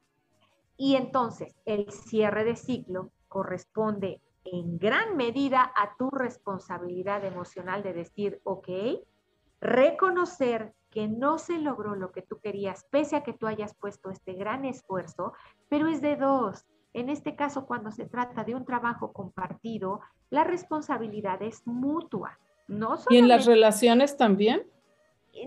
[0.76, 7.94] Y entonces el cierre de ciclo corresponde en gran medida a tu responsabilidad emocional de
[7.94, 8.68] decir, ok,
[9.60, 14.10] reconocer que no se logró lo que tú querías, pese a que tú hayas puesto
[14.10, 15.32] este gran esfuerzo,
[15.68, 16.64] pero es de dos.
[16.92, 22.38] En este caso, cuando se trata de un trabajo compartido, la responsabilidad es mutua.
[22.68, 24.66] No ¿Y en las relaciones también?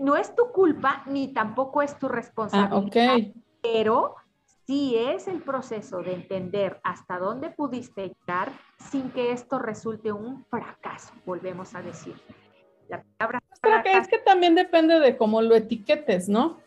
[0.00, 4.14] No es tu culpa ni tampoco es tu responsabilidad, ah, pero
[4.66, 8.52] sí es el proceso de entender hasta dónde pudiste llegar
[8.90, 12.14] sin que esto resulte un fracaso, volvemos a decir.
[12.88, 13.40] La palabra
[13.84, 16.58] es que también depende de cómo lo etiquetes, ¿no?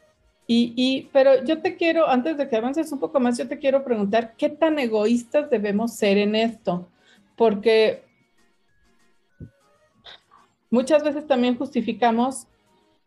[0.45, 3.57] Y, y, pero yo te quiero, antes de que avances un poco más, yo te
[3.57, 6.89] quiero preguntar, ¿qué tan egoístas debemos ser en esto?
[7.37, 8.03] Porque
[10.69, 12.47] muchas veces también justificamos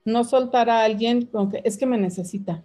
[0.07, 2.63] no soltar a alguien con que es que me necesita.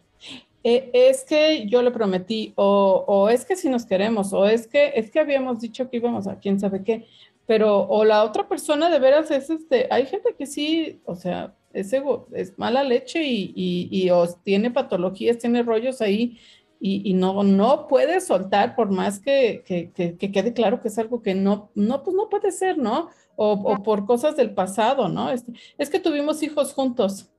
[0.64, 4.94] Eh, es que yo le prometí, o, es que si nos queremos, o es que
[4.96, 7.08] es que habíamos dicho que íbamos a quién sabe qué,
[7.48, 11.56] pero o la otra persona de veras es este, hay gente que sí, o sea,
[11.74, 11.92] es,
[12.34, 14.10] es mala leche y, y,
[14.44, 16.38] tiene patologías, tiene rollos ahí
[16.84, 19.64] y, no, no puede soltar por más que,
[19.94, 23.10] quede claro que es algo que no, no, pues no puede ser, ¿no?
[23.36, 25.30] O, por cosas del pasado, ¿no?
[25.30, 27.30] Este, es que tuvimos hijos juntos.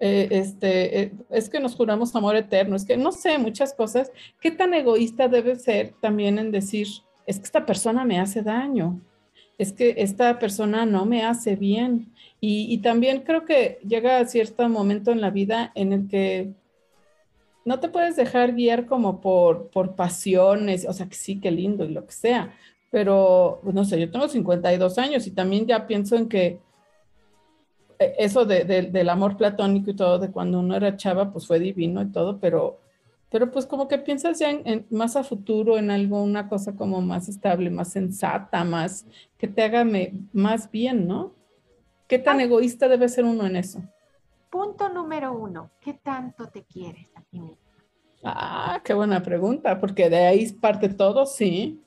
[0.00, 4.10] Eh, este, eh, es que nos juramos amor eterno, es que no sé, muchas cosas.
[4.40, 6.88] ¿Qué tan egoísta debe ser también en decir,
[7.26, 9.00] es que esta persona me hace daño,
[9.56, 12.12] es que esta persona no me hace bien?
[12.40, 16.52] Y, también creo que llega a cierto momento en la vida en el que
[17.64, 21.84] no te puedes dejar guiar como por, por pasiones, o sea, que sí, qué lindo
[21.84, 22.54] y lo que sea,
[22.90, 26.60] pero, pues, no sé, yo tengo 52 años y también ya pienso en que
[27.98, 32.02] e, eso del amor platónico y todo, de cuando uno era chava, pues fue divino
[32.02, 32.80] y todo, pero,
[33.30, 37.28] pero pues como que piensas ya en, más a futuro, en alguna cosa como más
[37.28, 39.06] estable, más sensata, más
[39.38, 39.86] que te haga
[40.32, 41.32] más bien, ¿no?
[42.08, 42.42] ¿Qué tan ah.
[42.42, 43.80] egoísta debe ser uno en eso?
[44.50, 47.08] Punto número uno, ¿qué tanto te quieres?
[48.24, 51.82] Ah, qué buena pregunta, porque de ahí parte todo, sí.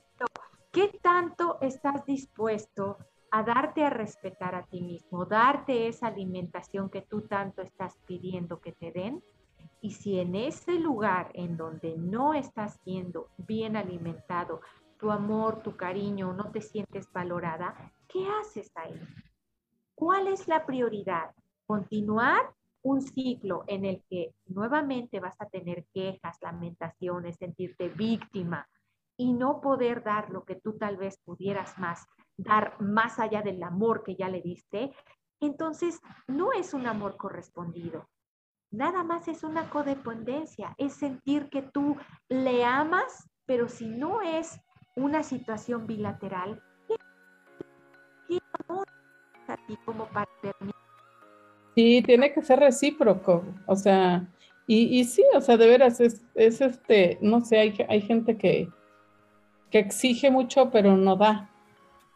[0.71, 2.97] ¿Qué tanto estás dispuesto
[3.35, 8.61] a darte a respetar a ti mismo, darte esa alimentación que tú tanto estás pidiendo
[8.61, 9.21] que te den.
[9.81, 14.61] Y si en ese lugar en donde no estás siendo bien alimentado,
[14.97, 18.97] tu amor, tu cariño, no te sientes valorada, ¿qué haces ahí?
[19.95, 21.31] ¿Cuál es la prioridad?
[21.67, 22.53] ¿Continuar
[22.85, 28.67] un ciclo en el que nuevamente vas a tener quejas, lamentaciones, sentirte víctima
[29.17, 32.05] y no poder dar lo que tú tal vez pudieras más
[32.37, 34.93] dar más allá del amor que ya le diste,
[35.39, 38.07] entonces no es un amor correspondido.
[38.71, 41.97] Nada más es una codependencia, es sentir que tú
[42.29, 44.59] le amas, pero si no es
[44.95, 46.95] una situación bilateral, ¿qué,
[49.47, 50.29] a ti como para?
[51.75, 54.27] Sí, tiene que ser recíproco, o sea,
[54.65, 58.37] y, y sí, o sea, de veras, es, es este, no sé, hay, hay gente
[58.37, 58.69] que,
[59.69, 61.51] que exige mucho, pero no da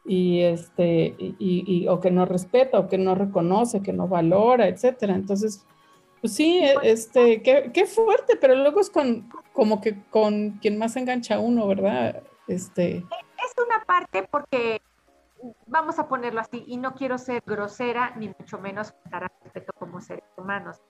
[0.09, 5.13] y este, y, o que no respeta, o que no reconoce, que no valora, etcétera.
[5.13, 5.67] Entonces,
[6.19, 10.79] pues sí, e, este, qué, qué, fuerte, pero luego es con, como que con quien
[10.79, 12.23] más engancha a uno, ¿verdad?
[12.47, 12.97] Este.
[12.97, 14.81] Es una parte porque,
[15.67, 20.01] vamos a ponerlo así, y no quiero ser grosera, ni mucho menos faltar respeto como
[20.01, 20.81] seres humanos,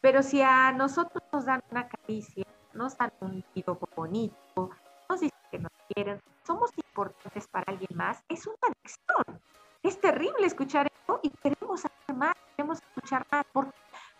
[0.00, 4.70] pero si a nosotros nos dan una caricia, nos dan un tiro bonito,
[5.08, 9.40] nos dicen que nos quieren, somos importantes para alguien más, es una adicción.
[9.82, 13.72] Es terrible escuchar esto y queremos hacer más, queremos escuchar más, porque,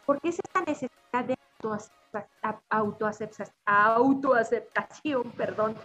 [0.07, 1.37] porque es esta necesidad de
[2.71, 5.77] autoaceptación, autoaceptación perdón,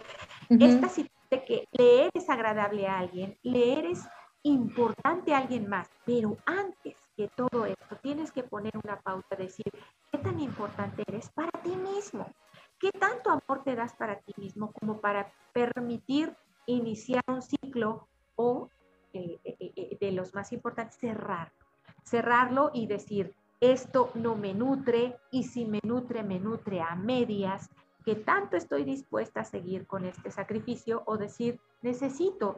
[0.48, 4.08] esta situación de que le eres agradable a alguien, le eres
[4.42, 9.72] importante a alguien más, pero antes que todo esto tienes que poner una pauta, decir,
[10.10, 12.26] ¿qué tan importante eres para ti mismo?
[12.78, 16.34] ¿Qué tanto amor te das para ti mismo como para permitir
[16.66, 18.68] iniciar un ciclo o,
[19.12, 21.52] eh, eh, eh, de los más importantes, cerrarlo?
[22.04, 27.68] Cerrarlo y decir, esto no me nutre y si me nutre, me nutre a medias,
[28.08, 32.56] que tanto estoy dispuesta a seguir con este sacrificio o decir, necesito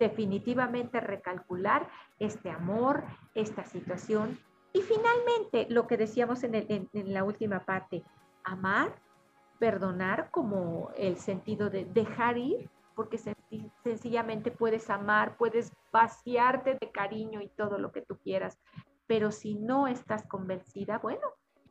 [0.00, 4.40] definitivamente recalcular este amor, esta situación.
[4.72, 8.02] Y finalmente, lo que decíamos en, la última parte,
[8.42, 9.00] amar
[9.60, 13.18] perdonar como el sentido de dejar ir, porque
[13.84, 18.58] sencillamente puedes amar, puedes vaciarte de cariño y todo lo que tú quieras,
[19.06, 21.28] pero si no estás convencida, bueno,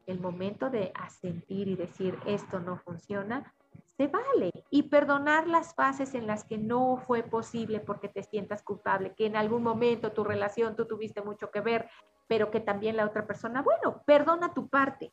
[0.08, 3.54] el momento de asentir y decir esto no funciona,
[3.98, 4.52] se vale.
[4.70, 9.26] Y perdonar las fases en las que no fue posible porque te sientas culpable, que
[9.26, 11.90] en algún momento tu relación tú tuviste mucho que ver,
[12.28, 15.12] pero que también la otra persona, bueno, perdona tu parte,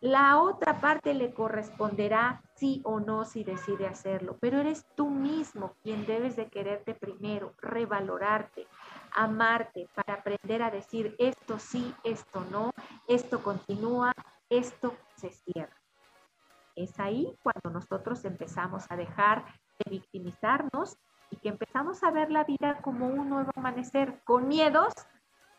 [0.00, 5.74] la otra parte le corresponderá sí o no si decide hacerlo, pero eres tú mismo
[5.82, 8.66] quien debes de quererte primero, revalorarte,
[9.12, 12.70] amarte para aprender a decir esto sí, esto no,
[13.08, 14.12] esto continúa,
[14.48, 15.76] esto se cierra.
[16.76, 19.44] Es ahí cuando nosotros empezamos a dejar
[19.84, 20.96] de victimizarnos
[21.30, 24.92] y que empezamos a ver la vida como un nuevo amanecer, con miedos,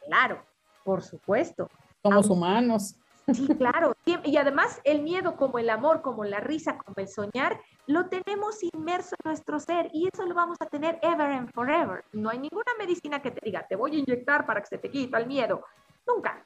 [0.06, 0.46] claro,
[0.86, 1.70] por supuesto.
[2.02, 2.96] Somos humanos.
[3.34, 3.96] Sí, claro.
[4.06, 8.64] Y además el miedo como el amor, como la risa, como el soñar, lo tenemos
[8.64, 12.04] inmerso en nuestro ser y eso lo vamos a tener ever and forever.
[12.14, 14.90] No hay ninguna medicina que te diga, te voy a inyectar para que se te
[14.90, 15.64] quite el miedo.
[16.08, 16.46] Nunca.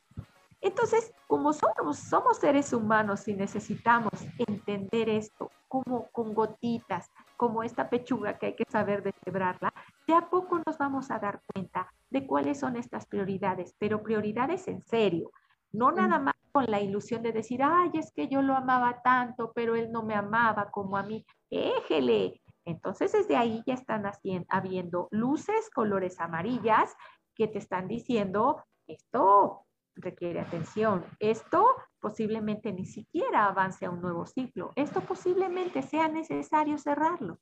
[0.61, 7.89] Entonces, como somos, somos seres humanos y necesitamos entender esto como con gotitas, como esta
[7.89, 9.73] pechuga que hay que saber deshebrarla,
[10.07, 14.67] de a poco nos vamos a dar cuenta de cuáles son estas prioridades, pero prioridades
[14.69, 15.31] en serio,
[15.73, 19.51] no nada más con la ilusión de decir, ay, es que yo lo amaba tanto,
[19.53, 21.25] pero él no me amaba como a mí.
[21.49, 22.41] Éjele.
[22.63, 24.05] Entonces desde ahí ya están
[24.47, 26.95] habiendo luces, colores amarillas
[27.35, 31.65] que te están diciendo, esto requiere atención, esto
[31.99, 37.39] posiblemente ni siquiera avance a un nuevo ciclo, esto posiblemente sea necesario cerrarlo.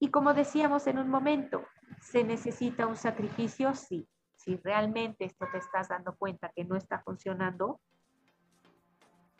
[0.00, 1.64] Y como decíamos en un momento,
[2.00, 3.74] ¿se necesita un sacrificio?
[3.74, 7.80] Sí, si realmente esto te estás dando cuenta que no está funcionando,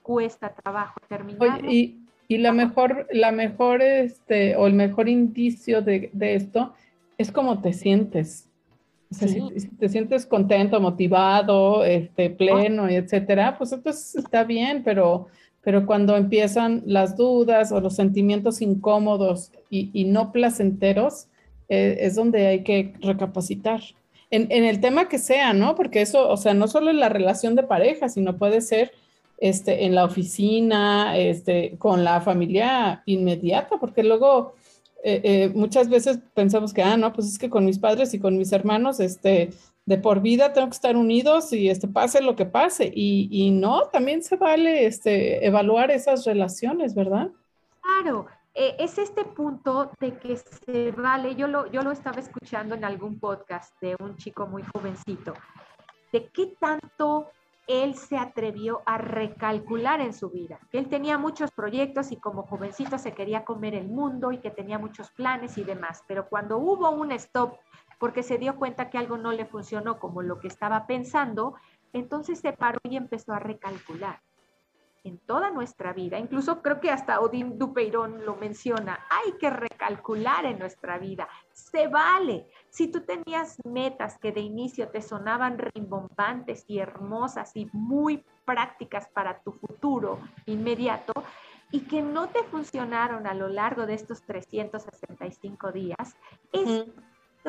[0.08, 1.62] cuesta trabajo terminar.
[1.70, 1.98] y,
[2.28, 6.72] y, la mejor, la mejor, este, o el mejor indicio de, de esto
[7.18, 8.48] es cómo te sientes.
[9.10, 14.82] O sea, si, te sientes contento, motivado, este, pleno, y etcétera, pues entonces está bien,
[14.82, 15.26] pero,
[15.60, 21.26] pero cuando empiezan las dudas o los sentimientos incómodos y, y no placenteros,
[21.68, 23.82] eh, es donde hay que recapacitar
[24.30, 25.74] en, el tema que sea, ¿no?
[25.74, 28.92] Porque eso, o sea, no solo en la relación de pareja, sino puede ser
[29.38, 34.54] este, en la oficina, este, con la familia inmediata, porque luego
[35.04, 38.18] eh, eh, muchas veces pensamos que, ah, no, pues es que con mis padres y
[38.18, 39.50] con mis hermanos, este,
[39.86, 42.92] de por vida tengo que estar unidos y este, pase lo que pase.
[42.94, 47.30] Y, y no, también se vale este, evaluar esas relaciones, ¿verdad?
[47.80, 52.74] Claro, eh, es este punto de que se vale, yo lo, yo lo estaba escuchando
[52.74, 55.32] en algún podcast de un chico muy jovencito,
[56.12, 57.30] de qué tanto
[57.68, 62.42] él se atrevió a recalcular en su vida, que él tenía muchos proyectos y como
[62.42, 66.58] jovencito se quería comer el mundo y que tenía muchos planes y demás, pero cuando
[66.58, 67.54] hubo un stop
[68.00, 71.54] porque se dio cuenta que algo no le funcionó como lo que estaba pensando,
[71.92, 74.20] entonces se paró y empezó a recalcular
[75.04, 76.18] en toda nuestra vida.
[76.18, 79.00] Incluso creo que hasta Odín Dupeirón lo menciona.
[79.10, 81.28] Hay que recalcular en nuestra vida.
[81.52, 82.46] Se vale.
[82.70, 89.08] Si tú tenías metas que de inicio te sonaban rimbombantes y hermosas y muy prácticas
[89.08, 91.12] para tu futuro inmediato
[91.70, 96.16] y que no te funcionaron a lo largo de estos 365 días,
[96.52, 96.86] es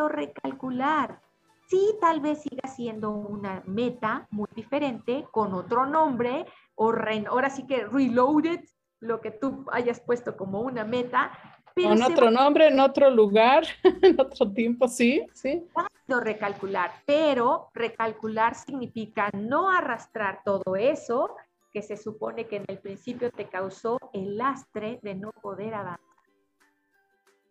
[0.07, 1.19] recalcular.
[1.69, 6.91] Sí, tal vez siga siendo una meta muy diferente, con otro nombre, o
[7.27, 8.61] ahora sí que reloaded,
[8.99, 11.31] lo que tú hayas puesto como una meta.
[11.75, 13.65] Pero con otro nombre, en otro lugar,
[14.01, 15.63] en otro tiempo, sí, sí.
[16.07, 21.35] recalcular, pero recalcular significa no arrastrar todo eso
[21.71, 25.99] que se supone que en el principio te causó el lastre de no poder avanzar.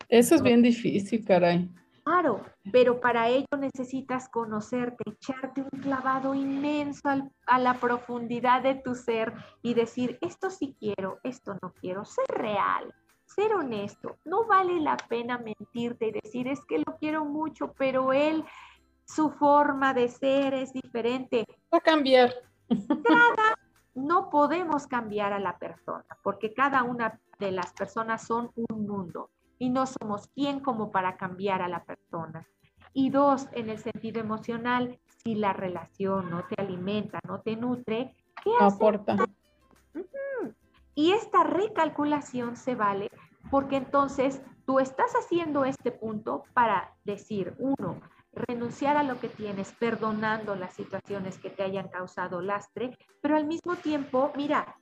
[0.09, 1.71] Eso es bien difícil, caray.
[2.09, 2.41] Claro,
[2.73, 7.07] pero para ello necesitas conocerte, echarte un clavado inmenso
[7.47, 12.25] a la profundidad de tu ser y decir, esto sí quiero, esto no quiero, ser
[12.29, 12.95] real,
[13.27, 14.17] ser honesto.
[14.25, 18.43] No vale la pena mentirte y decir, es que lo quiero mucho, pero él,
[19.05, 21.45] su forma de ser es diferente.
[21.71, 22.33] Va a cambiar.
[23.05, 23.55] Cada,
[23.95, 29.29] no podemos cambiar a la persona, porque cada una de las personas son un mundo
[29.59, 32.47] y no somos quien como para cambiar a la persona.
[32.93, 38.17] Y dos, en el sentido emocional, si la relación no te alimenta, no te nutre,
[38.43, 39.17] ¿qué aporta?
[40.95, 43.11] Y esta recalculación se vale
[43.51, 48.01] porque entonces tú estás haciendo este punto para decir, uno,
[48.33, 53.47] renunciar a lo que tienes, perdonando las situaciones que te hayan causado lastre, pero al
[53.47, 54.77] mismo tiempo, mira,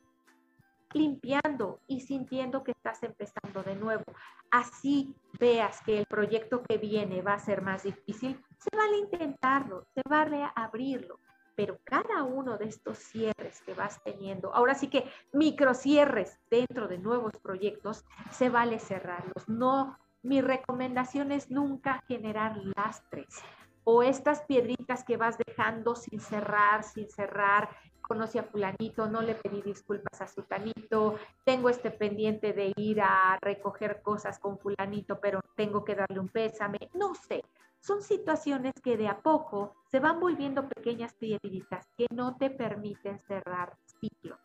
[0.92, 4.04] limpiando y sintiendo que estás empezando de nuevo.
[4.50, 9.84] Así veas que el proyecto que viene va a ser más difícil, se vale intentarlo,
[9.94, 11.18] se vale abrirlo,
[11.54, 16.88] pero cada uno de estos cierres que vas teniendo, ahora sí que micro cierres dentro
[16.88, 19.48] de nuevos proyectos, se vale cerrarlos.
[19.48, 23.42] No, mi recomendación es nunca generar lastres
[23.88, 27.70] o estas piedritas que vas dejando sin cerrar, sin cerrar,
[28.06, 33.38] conocí a fulanito, no le pedí disculpas a sutanito, tengo este pendiente de ir a
[33.40, 37.42] recoger cosas con fulanito, pero tengo que darle un pésame, no sé.
[37.80, 43.20] Son situaciones que de a poco se van volviendo pequeñas piedritas que no te permiten
[43.26, 44.38] cerrar ciclos.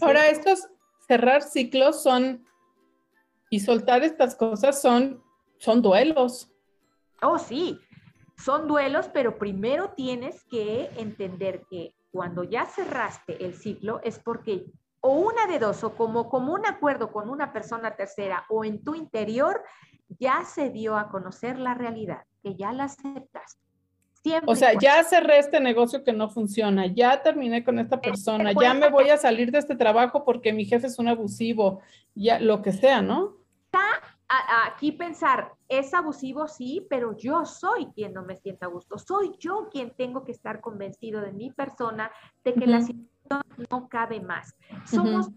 [0.00, 0.68] Ahora, estos
[1.06, 2.46] cerrar ciclos son,
[3.50, 5.22] y soltar estas cosas son,
[5.58, 6.50] son duelos.
[7.20, 7.78] Oh, sí,
[8.38, 14.66] son duelos, pero primero tienes que entender que cuando ya cerraste el ciclo es porque
[15.00, 18.84] o una de dos, o como, como un acuerdo con una persona tercera o en
[18.84, 19.62] tu interior,
[20.20, 23.58] ya se dio a conocer la realidad, que ya la aceptas.
[24.46, 28.74] o sea, ya cerré este negocio que no funciona, ya terminé con esta persona, ya
[28.74, 31.80] me voy a salir de este trabajo porque mi jefe es un abusivo,
[32.14, 33.38] ya lo que sea, ¿no?
[34.64, 38.98] Aquí pensar, es abusivo, sí, pero yo soy quien no me sienta a gusto.
[38.98, 42.10] Soy yo quien tengo que estar convencido de mi persona,
[42.44, 44.54] de que la situación no cabe más.
[44.84, 45.30] Somos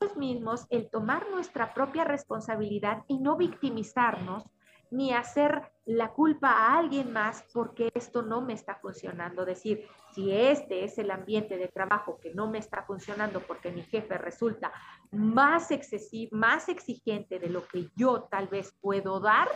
[0.00, 4.44] los mismos el tomar nuestra propia responsabilidad y no victimizarnos
[4.92, 9.46] ni hacer la culpa a alguien más porque esto no me está funcionando.
[9.46, 13.82] Decir, si este es el ambiente de trabajo que no me está funcionando porque mi
[13.82, 14.70] jefe resulta
[15.10, 19.48] más excesivo, más exigente de lo que yo tal vez puedo dar,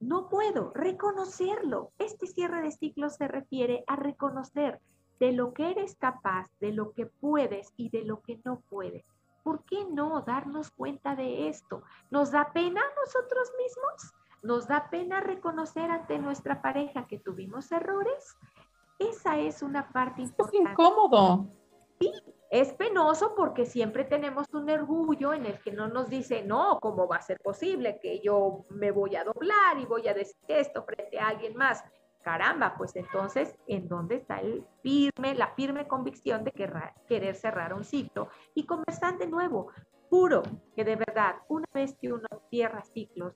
[0.00, 1.92] no puedo reconocerlo.
[1.98, 4.80] Este cierre de ciclo se refiere a reconocer
[5.20, 9.04] de lo que eres capaz, de lo que puedes y de lo que no puedes.
[9.44, 11.84] ¿Por qué no darnos cuenta de esto?
[12.10, 14.14] ¿Nos da pena nosotros mismos?
[14.44, 18.36] Nos da pena reconocer ante nuestra pareja que tuvimos errores.
[18.98, 20.58] Esa es una parte importante.
[20.58, 21.46] Es incómodo.
[21.98, 22.12] Sí,
[22.50, 27.08] es penoso porque siempre tenemos un orgullo en el que no nos dice, no, ¿cómo
[27.08, 30.84] va a ser posible que yo me voy a doblar y voy a decir esto
[30.84, 31.82] frente a alguien más?
[32.22, 36.52] Caramba, pues entonces, ¿en dónde está el firme, la firme convicción de
[37.06, 39.68] querer cerrar un ciclo y conversar de nuevo?
[40.08, 40.42] Puro,
[40.76, 43.34] que de verdad, una vez que uno cierra ciclos,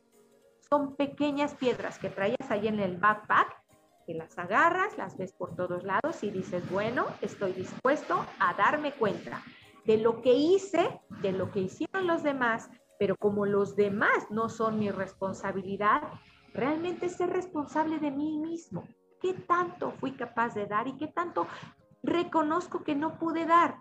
[0.70, 3.62] son pequeñas piedras que traías ahí en el backpack,
[4.06, 8.92] que las agarras, las ves por todos lados y dices, bueno, estoy dispuesto a darme
[8.92, 9.42] cuenta
[9.84, 14.48] de lo que hice, de lo que hicieron los demás, pero como los demás no
[14.48, 16.02] son mi responsabilidad,
[16.52, 18.84] realmente ser responsable de mí mismo.
[19.20, 21.46] ¿Qué tanto fui capaz de dar y qué tanto
[22.02, 23.78] reconozco que no pude dar?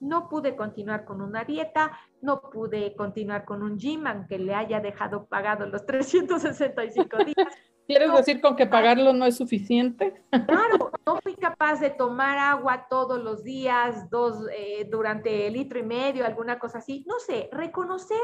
[0.00, 4.80] No pude continuar con una dieta, no pude continuar con un gym, aunque le haya
[4.80, 7.48] dejado pagado los 365 días.
[7.86, 10.12] ¿Quieres decir con que pagarlo no es suficiente?
[10.30, 15.78] Claro, no fui capaz de tomar agua todos los días, dos, eh, durante el litro
[15.78, 17.04] y medio, alguna cosa así.
[17.06, 18.18] No sé, reconocer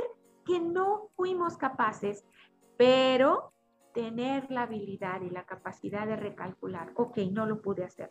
[0.45, 2.25] que no fuimos capaces,
[2.77, 3.53] pero
[3.95, 8.11] tener la habilidad y la capacidad de recalcular, ok, no lo pude hacer.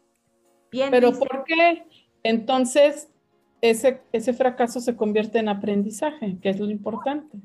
[0.71, 1.85] Bien, pero ¿por qué
[2.23, 3.11] entonces
[3.61, 7.37] ese, ese fracaso se convierte en aprendizaje, que es lo importante?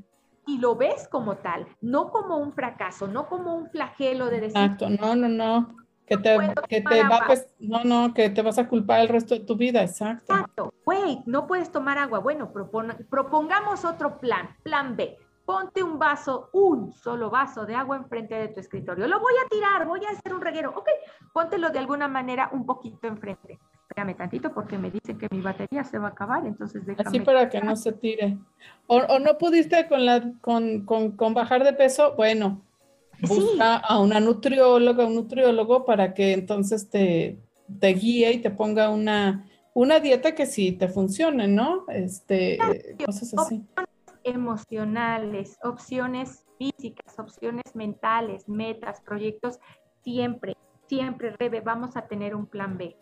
[0.47, 4.57] Y lo ves como tal, no como un fracaso, no como un flagelo de decir.
[4.57, 5.77] Exacto, no, no, no.
[6.07, 6.39] Que te,
[6.69, 9.57] que te va, pues, no, no, que te vas a culpar el resto de tu
[9.57, 10.33] vida, exacto.
[10.33, 10.75] Exacto.
[10.85, 12.21] Wait, no puedes tomar agua.
[12.21, 12.53] Bueno,
[13.11, 15.19] propongamos otro plan, plan B.
[15.45, 19.09] Ponte un vaso, un solo vaso de agua enfrente de tu escritorio.
[19.09, 20.71] Lo voy a tirar, voy a hacer un reguero.
[20.77, 20.89] Ok,
[21.33, 23.59] póntelo de alguna manera un poquito enfrente.
[23.97, 27.09] Espérame tantito porque me dicen que mi batería se va a acabar, entonces déjame.
[27.09, 28.37] Así para que no se tire.
[28.87, 32.61] O, o no pudiste con, la, con, con, con bajar de peso, bueno,
[33.23, 37.39] busca a una nutrióloga, un nutriólogo para que entonces te,
[37.81, 41.87] te guíe y te ponga una, una dieta que sí te funcione, ¿no?
[41.89, 42.59] Este,
[43.03, 43.65] cosas así.
[43.65, 43.89] Opciones
[44.25, 49.59] emocionales, opciones físicas, opciones mentales, metas, proyectos,
[50.03, 50.55] siempre,
[50.87, 52.95] siempre, Rebe, vamos a tener un plan B.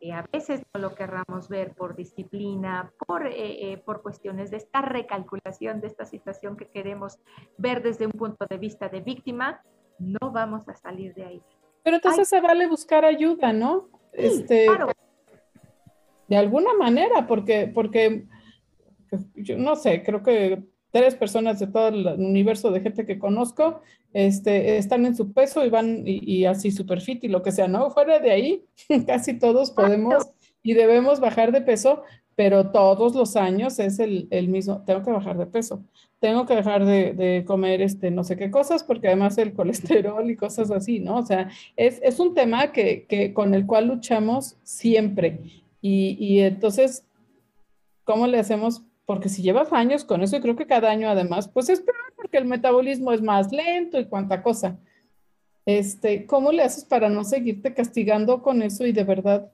[0.00, 4.56] Eh, a veces no lo querramos ver por disciplina, por, eh, eh, por cuestiones de
[4.56, 7.18] esta recalculación de esta situación que queremos
[7.58, 9.62] ver desde un punto de vista de víctima,
[9.98, 11.42] no vamos a salir de ahí.
[11.82, 13.88] Pero entonces se vale buscar ayuda, ¿no?
[14.12, 14.88] este, claro.
[16.28, 18.24] De alguna manera, porque, porque
[19.10, 23.18] pues, yo no sé, creo que tres personas de todo el universo de gente que
[23.18, 23.80] conozco
[24.12, 27.68] este, están en su peso y van y, así super fit y lo que sea,
[27.68, 27.90] ¿no?
[27.90, 28.64] Fuera de ahí,
[29.06, 30.30] casi todos podemos
[30.62, 32.02] y debemos bajar de peso,
[32.34, 35.84] pero todos los años es el, el mismo, tengo que bajar de peso,
[36.18, 40.28] tengo que dejar de, de, comer este no sé qué cosas, porque además el colesterol
[40.28, 41.18] y cosas así, ¿no?
[41.18, 45.40] O sea, es, es un tema que, que, con el cual luchamos siempre.
[45.80, 47.04] Y, y entonces,
[48.04, 51.48] ¿cómo le hacemos porque si llevas años con eso, y creo que cada año además,
[51.48, 54.78] pues es peor porque el metabolismo es más lento y cuánta cosa.
[55.66, 59.50] Este, ¿Cómo le haces para no seguirte castigando con eso y de verdad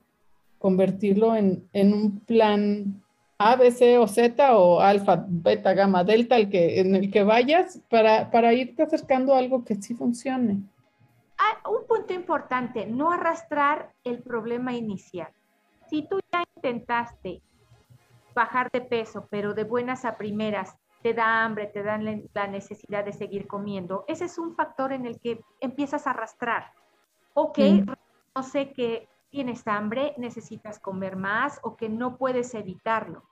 [0.59, 3.03] convertirlo en, en un plan
[3.39, 7.23] A, B, C o Z o alfa, beta, gamma, delta, el que, en el que
[7.23, 10.59] vayas para, para irte acercando a algo que sí funcione?
[11.39, 15.31] Ah, un punto importante, no arrastrar el problema inicial.
[15.89, 17.41] Si tú ya intentaste
[18.37, 23.05] bajar de peso, pero de buenas a primeras te da hambre, te dan la necesidad
[23.05, 26.73] de seguir comiendo, ese es un factor en el que empiezas a arrastrar.
[27.35, 27.59] Ok,
[28.35, 33.23] no sé que tienes hambre, necesitas comer más o que no puedes evitarlo.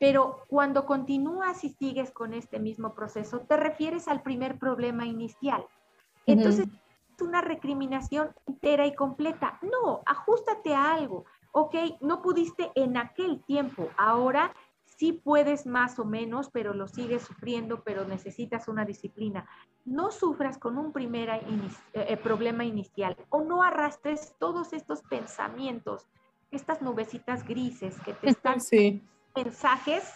[0.00, 5.66] Pero cuando continúas y sigues con este mismo proceso, te refieres al primer problema inicial.
[6.26, 6.66] Entonces,
[7.14, 9.58] es una recriminación entera y completa.
[9.62, 14.52] No, ajustate a algo ok, no pudiste en aquel tiempo, ahora
[14.98, 19.48] sí puedes más o menos, pero lo sigues sufriendo, pero necesitas una disciplina.
[19.84, 21.40] No sufras con un primer eh,
[21.94, 26.08] eh, problema inicial o no arrastres todos estos pensamientos,
[26.50, 29.02] estas nubecitas grises que te están sí.
[29.36, 30.12] mensajes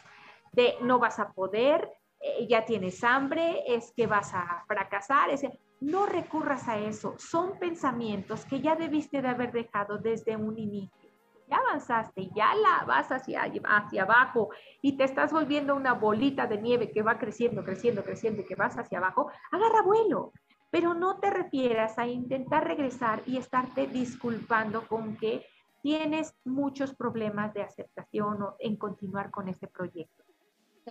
[0.53, 1.89] de no vas a poder,
[2.21, 5.31] eh, ya tienes hambre, es que vas a fracasar.
[5.31, 5.43] Es,
[5.81, 7.15] no recurras a eso.
[7.19, 11.02] Son pensamientos que ya debiste de haber dejado desde un inicio
[11.49, 16.61] ya avanzaste, ya la vas hacia, hacia abajo y te estás volviendo una bolita de
[16.61, 20.33] nieve que va creciendo, creciendo, creciendo y que vas hacia abajo, agarra vuelo.
[20.71, 25.45] Pero no te refieras a intentar regresar y estarte disculpando con que
[25.83, 30.25] tienes muchos problemas de aceptación o en continuar con este proyecto.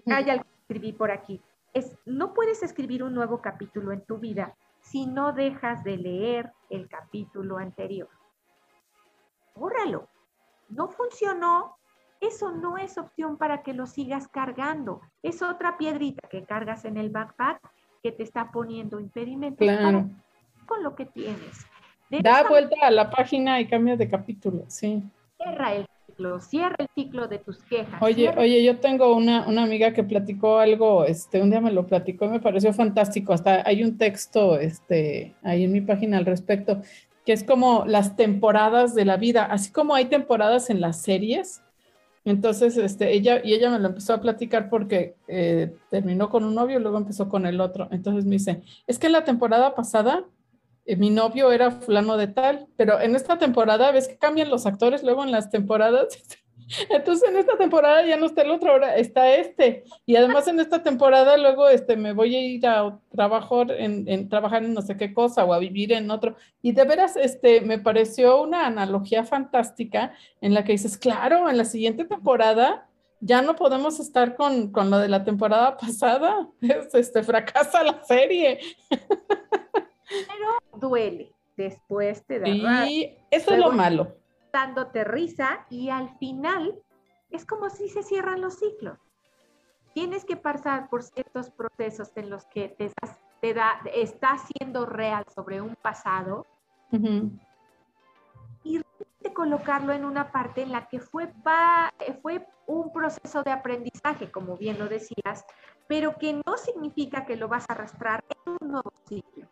[0.06, 1.42] Hay algo que escribí por aquí.
[1.74, 6.52] Es, no puedes escribir un nuevo capítulo en tu vida si no dejas de leer
[6.70, 8.10] el capítulo anterior.
[9.56, 10.11] Bórralo
[10.72, 11.78] no funcionó,
[12.20, 15.02] eso no es opción para que lo sigas cargando.
[15.24, 17.60] Es otra piedrita que cargas en el backpack
[18.04, 19.66] que te está poniendo impedimento
[20.66, 21.66] con lo que tienes.
[22.10, 25.04] da vuelta a la página y cambia de capítulo, sí.
[25.38, 28.02] Cierra el ciclo, cierra el ciclo de tus quejas.
[28.02, 31.88] Oye, oye, yo tengo una, una, amiga que platicó algo, este, un día me lo
[31.88, 33.34] platicó y me pareció fantástico.
[33.34, 36.82] Hasta hay un texto, este, ahí en mi página al respecto,
[37.34, 41.62] es como las temporadas de la vida, así como hay temporadas en las series.
[42.24, 46.54] Entonces, este, ella, y ella me lo empezó a platicar porque eh, terminó con un
[46.54, 47.88] novio y luego empezó con el otro.
[47.92, 50.26] Entonces me dice, es que la temporada pasada
[50.86, 54.66] eh, mi novio era fulano de tal, pero en esta temporada ves que cambian los
[54.66, 56.08] actores luego en las temporadas.
[56.90, 59.84] Entonces en esta temporada ya no está el otro, ahora está este.
[60.06, 64.64] Y además en esta temporada luego este, me voy a ir a trabajar en, trabajar
[64.64, 66.36] en no sé qué cosa o a vivir en otro.
[66.62, 71.58] Y de veras este, me pareció una analogía fantástica en la que dices, claro, en
[71.58, 72.88] la siguiente temporada
[73.20, 76.48] ya no podemos estar con, con lo de la temporada pasada.
[76.94, 78.60] este, fracasa la serie.
[78.90, 81.34] Pero duele.
[81.56, 82.48] Después te da
[82.90, 84.16] Y eso es lo malo.
[84.54, 86.82] Dándote risa y al final
[87.30, 89.00] es como si se cierran los ciclos.
[89.94, 92.92] Tienes que pasar por ciertos procesos en los que te,
[93.42, 96.46] te da, está siendo real sobre un pasado
[98.64, 98.82] y
[99.34, 101.32] colocarlo en una parte en la que fue,
[102.22, 105.46] fue un proceso de aprendizaje, como bien lo decías,
[105.88, 109.48] pero que no significa que lo vas a arrastrar en un nuevo ciclo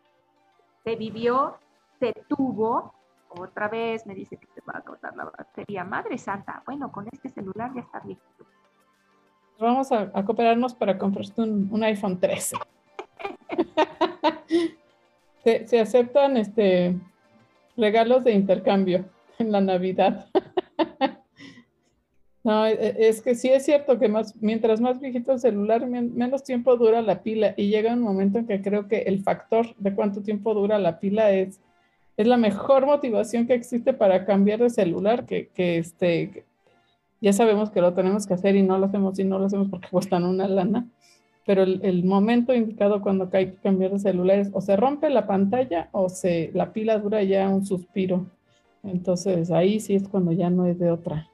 [0.84, 1.58] se vivió,
[1.98, 2.94] se tuvo,
[3.30, 5.84] otra vez me dice que se va a cortar la batería.
[5.84, 8.44] Madre Santa, bueno, con este celular ya está listo.
[9.58, 12.56] Vamos a, cooperarnos para comprarte un, iPhone 13.
[15.44, 16.98] se, se, aceptan este
[17.76, 19.04] regalos de intercambio
[19.38, 20.28] en la Navidad.
[22.42, 25.86] No, e, e, es que sí es cierto que más, mientras más viejito el celular,
[25.86, 29.74] menos tiempo dura la pila y llega un momento en que creo que el factor
[29.76, 31.60] de cuánto tiempo dura la pila es,
[32.22, 36.44] es la mejor motivación que existe para cambiar de celular, que, que este,
[37.20, 39.68] ya sabemos que lo tenemos que hacer y no lo hacemos y no lo hacemos
[39.68, 40.86] porque cuestan una lana,
[41.46, 45.26] pero el, momento indicado cuando hay que cambiar de celular es o se rompe la
[45.26, 48.26] pantalla o se, la pila dura ya un suspiro.
[48.82, 51.28] Entonces ahí sí es cuando ya no es de otra.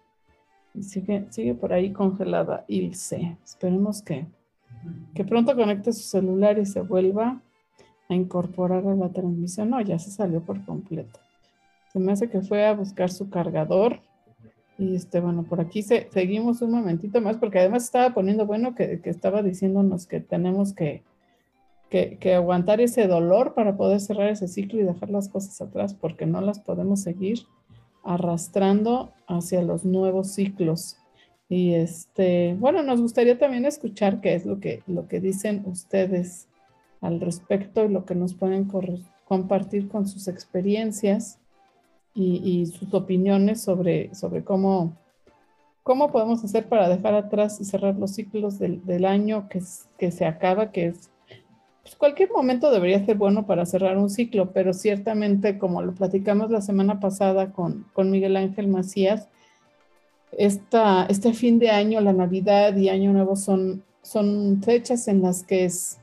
[0.80, 3.37] Sigue, sigue por ahí congelada Ilse.
[3.45, 4.26] Esperemos que,
[5.14, 7.43] que pronto conecte su celular y se vuelva
[8.09, 9.70] a incorporar a la transmisión.
[9.70, 11.18] No, ya se salió por completo.
[11.92, 14.00] Se me hace que fue a buscar su cargador.
[14.78, 18.74] Y este, bueno, por aquí se, seguimos un momentito más, porque además estaba poniendo, bueno,
[18.74, 21.02] que, que estaba diciéndonos que tenemos que,
[21.88, 25.94] que, que, aguantar ese dolor para poder cerrar ese ciclo y dejar las cosas atrás,
[25.94, 27.46] porque no las podemos seguir
[28.04, 30.98] arrastrando hacia los nuevos ciclos.
[31.48, 36.48] Y este, bueno, nos gustaría también escuchar qué es lo que, lo que dicen ustedes
[37.07, 38.68] al respecto y lo que nos pueden
[39.24, 41.38] compartir con sus experiencias
[42.14, 44.96] y, sus opiniones sobre, sobre cómo,
[45.82, 50.72] cómo podemos hacer para dejar atrás y cerrar los ciclos del, año que, se acaba,
[50.72, 51.11] que es
[51.82, 56.50] pues, cualquier momento debería ser bueno para cerrar un ciclo, pero ciertamente, como lo platicamos
[56.50, 59.28] la semana pasada con, Miguel Ángel Macías,
[60.32, 65.44] esta, este fin de año, la Navidad y Año Nuevo son, son fechas en las
[65.44, 65.98] que es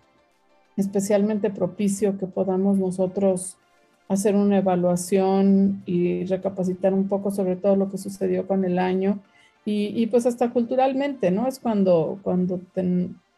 [0.78, 3.58] especialmente propicio que podamos nosotros
[4.08, 9.20] hacer una evaluación y recapacitar un poco sobre todo lo que sucedió con el año
[9.66, 11.48] y, pues hasta culturalmente, ¿no?
[11.48, 12.60] Es cuando, cuando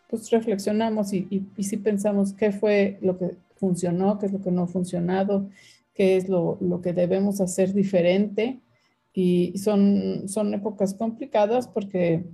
[0.10, 4.50] pues reflexionamos y, y, sí pensamos qué fue lo que funcionó, qué es lo que
[4.50, 5.48] no ha funcionado,
[5.94, 8.60] qué es lo, lo que debemos hacer diferente.
[9.14, 12.26] Y son, son épocas complicadas porque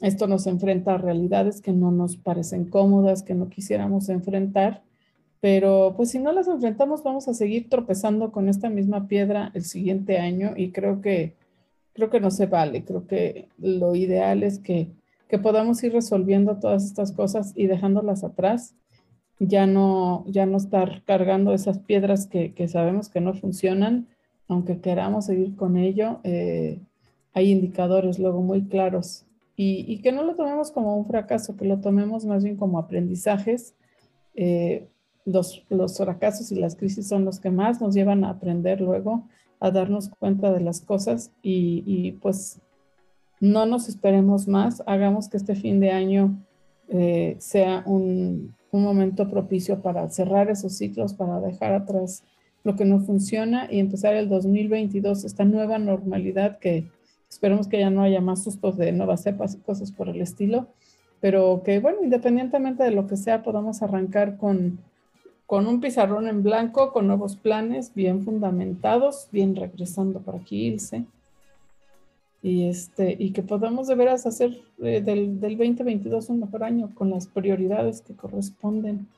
[0.00, 4.82] esto nos enfrenta a realidades que no nos parecen cómodas, que no quisiéramos enfrentar,
[5.40, 9.64] pero pues si no las enfrentamos vamos a seguir tropezando con esta misma piedra el
[9.64, 11.34] siguiente año y creo que
[11.92, 14.88] creo que no se vale, creo que lo ideal es que
[15.28, 18.74] que podamos ir resolviendo todas estas cosas y dejándolas atrás,
[19.38, 24.06] ya no, ya no estar cargando esas piedras que, que sabemos que no funcionan,
[24.48, 26.78] aunque queramos seguir con ello, eh,
[27.32, 29.26] hay indicadores luego muy claros
[29.56, 33.74] y, que no lo tomemos como un fracaso, que lo tomemos más bien como aprendizajes.
[34.34, 34.88] Eh,
[35.24, 39.28] los, los fracasos y las crisis son los que más nos llevan a aprender luego,
[39.60, 42.60] a darnos cuenta de las cosas y, pues
[43.40, 46.38] no nos esperemos más, hagamos que este fin de año
[46.88, 52.24] eh, sea un, momento propicio para cerrar esos ciclos, para dejar atrás
[52.64, 56.90] lo que no funciona y empezar el 2022, esta nueva normalidad que
[57.34, 60.68] esperemos que ya no haya más sustos de nuevas cepas y cosas por el estilo,
[61.20, 64.78] pero que bueno, independientemente de lo que sea, podamos arrancar con,
[65.46, 71.04] con un pizarrón en blanco, con nuevos planes bien fundamentados, bien regresando por aquí, Ilse.
[72.40, 76.94] Y, este, y que podamos de veras hacer eh, del, del, 2022 un mejor año
[76.94, 79.08] con las prioridades que corresponden.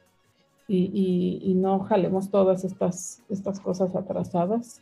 [0.68, 4.80] Y, y, no jalemos todas estas, estas cosas atrasadas,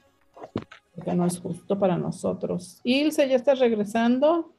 [0.94, 2.80] porque no es justo para nosotros.
[2.84, 4.54] Ilse, ¿ya estás regresando?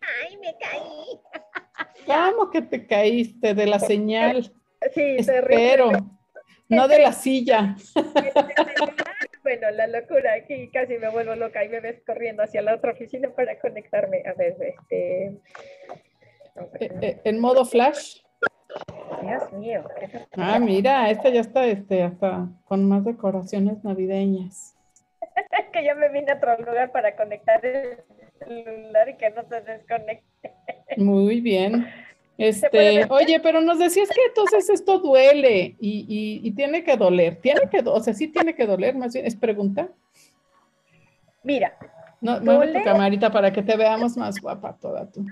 [0.00, 1.20] Ay, me caí.
[2.06, 4.52] ¿Cómo que te caíste de la señal?
[4.94, 5.90] Sí, Espero.
[6.68, 7.76] No de la silla.
[9.42, 12.92] Bueno, la locura aquí, casi me vuelvo loca y me ves corriendo hacia la otra
[12.92, 14.22] oficina para conectarme.
[14.26, 15.24] A ver, este...
[15.26, 18.20] Eh, eh, ¿En modo flash?
[19.22, 19.82] Dios mío.
[20.36, 24.76] Ah, mira, esta ya está este, hasta con más decoraciones navideñas.
[25.72, 27.98] que ya me vine a otro lugar para conectar el
[28.38, 30.52] celular y que no se desconecte.
[30.96, 31.86] Muy bien.
[32.40, 37.36] Este, oye, pero nos decías que entonces esto duele y, y, tiene que doler.
[37.36, 39.90] Tiene que, o sea, sí tiene que doler, más bien, es pregunta.
[41.42, 41.76] Mira.
[42.22, 45.26] No, mueve tu camarita para que te veamos más guapa toda tú.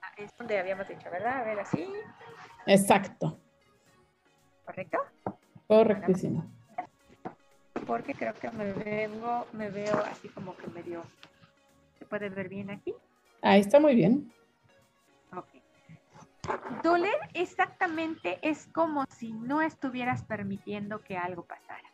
[0.00, 1.40] Ah, es donde habíamos dicho, ¿verdad?
[1.40, 1.84] A ver, así.
[2.64, 3.40] Exacto.
[4.64, 4.98] ¿Correcto?
[5.66, 6.48] Correctísimo.
[7.84, 11.04] Porque creo que me veo, me veo así como que medio.
[11.98, 12.94] ¿Se puede ver bien aquí?
[13.42, 14.32] Ahí está muy bien.
[16.82, 21.90] Doler exactamente es como si no estuvieras permitiendo que algo pasara.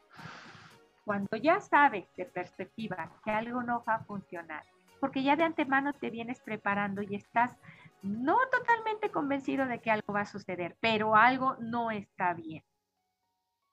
[1.04, 4.64] Cuando ya sabes de perspectiva que algo no va a funcionar,
[5.00, 7.56] porque ya de antemano te vienes preparando y estás
[8.02, 12.62] no totalmente convencido de que algo va a suceder, pero algo no está bien.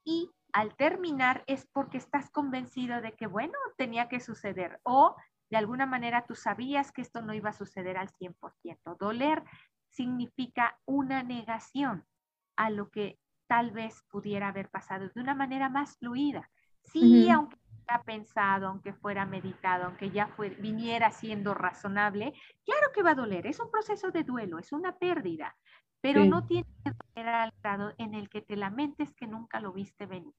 [0.04, 5.16] Y al terminar es porque estás convencido de que, bueno, tenía que suceder o
[5.50, 8.98] de alguna manera tú sabías que esto no iba a suceder al 100%.
[8.98, 9.44] Doler
[9.90, 12.06] significa una negación
[12.56, 16.50] a lo que tal vez pudiera haber pasado de una manera más fluida.
[16.84, 22.34] Sí, aunque fuera pensado, aunque fuera meditado, aunque ya fue, viniera siendo razonable,
[22.64, 23.48] claro que va a doler.
[23.48, 25.56] Es un proceso de duelo, es una pérdida,
[26.02, 26.92] pero no tiene que
[27.28, 30.34] al grado en el que te lamentes que nunca lo viste venir.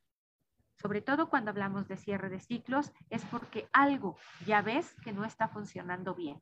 [0.80, 4.16] Sobre todo cuando hablamos de cierre de ciclos, es porque algo
[4.46, 6.38] ya ves que no está funcionando bien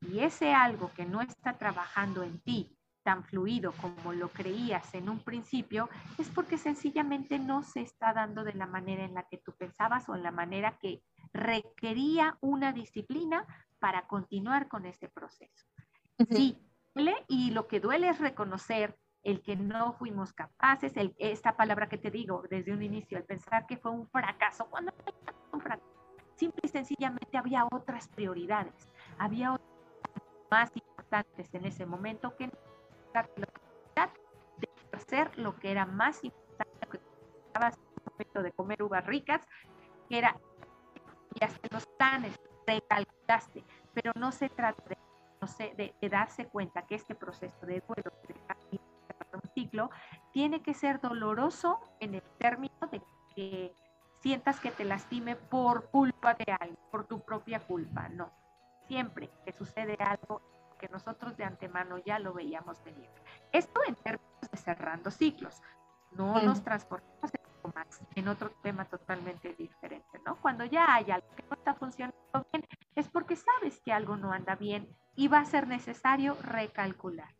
[0.00, 5.08] y ese algo que no está trabajando en ti tan fluido como lo creías en
[5.08, 9.38] un principio, es porque sencillamente no se está dando de la manera en la que
[9.38, 13.46] tú pensabas o en la manera que requería una disciplina
[13.78, 15.64] para continuar con ese proceso.
[16.30, 16.58] Sí,
[16.94, 21.98] duele y lo que duele es reconocer el que no fuimos capaces, esta palabra que
[21.98, 24.92] te digo desde un inicio, el pensar que fue un fracaso, cuando
[26.36, 29.68] simple y sencillamente había otras prioridades, había otras
[30.50, 32.50] más importantes en ese momento que
[34.58, 37.00] de hacer lo que era más importante que
[37.46, 39.40] estaba el momento de comer uvas ricas,
[40.08, 40.36] que era
[41.34, 43.64] y hasta los planes recalculaste,
[43.94, 44.98] pero no se trata de,
[45.40, 48.34] no sé, de, darse cuenta que este proceso de duelo de
[49.58, 49.90] ciclo
[50.32, 53.02] tiene que ser doloroso en el término de
[53.34, 53.74] que
[54.20, 58.30] sientas que te lastime por culpa de algo, por tu propia culpa, no
[58.88, 60.40] siempre que sucede algo
[60.80, 63.08] que nosotros de antemano ya lo veíamos venir.
[63.52, 65.62] Esto en términos de cerrando ciclos.
[66.12, 67.32] No nos transportamos
[68.14, 70.36] en otro tema totalmente diferente, ¿no?
[70.40, 72.16] Cuando ya hay algo que no está funcionando
[72.50, 77.37] bien, es porque sabes que algo no anda bien y va a ser necesario recalcular.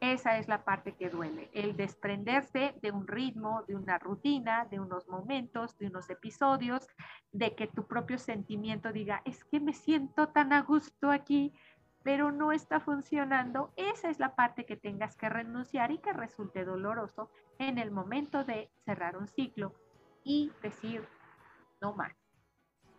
[0.00, 4.78] Esa es la parte que duele, el desprenderse de un ritmo, de una rutina, de
[4.78, 6.86] unos momentos, de unos episodios,
[7.32, 11.52] de que tu propio sentimiento diga, es que me siento tan a gusto aquí,
[12.04, 13.72] pero no está funcionando.
[13.76, 18.44] Esa es la parte que tengas que renunciar y que resulte doloroso en el momento
[18.44, 19.74] de cerrar un ciclo
[20.22, 21.02] y decir,
[21.80, 22.12] no más.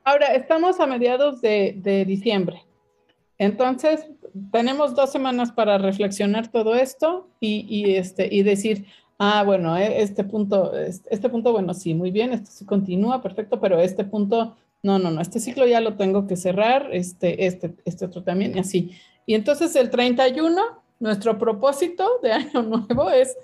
[0.04, 2.69] Ahora, estamos a mediados de, de diciembre.
[3.40, 4.06] Entonces,
[4.52, 8.86] tenemos dos semanas para reflexionar todo esto y, este, y decir,
[9.18, 13.60] ah, bueno, eh, este punto, este punto, bueno, sí, muy bien, esto sí continúa, perfecto,
[13.62, 17.74] pero este punto, no, no, no, este ciclo ya lo tengo que cerrar, este, este,
[17.86, 18.92] este otro también, y así.
[19.26, 20.62] Y entonces el 31,
[21.00, 23.38] nuestro propósito de año nuevo es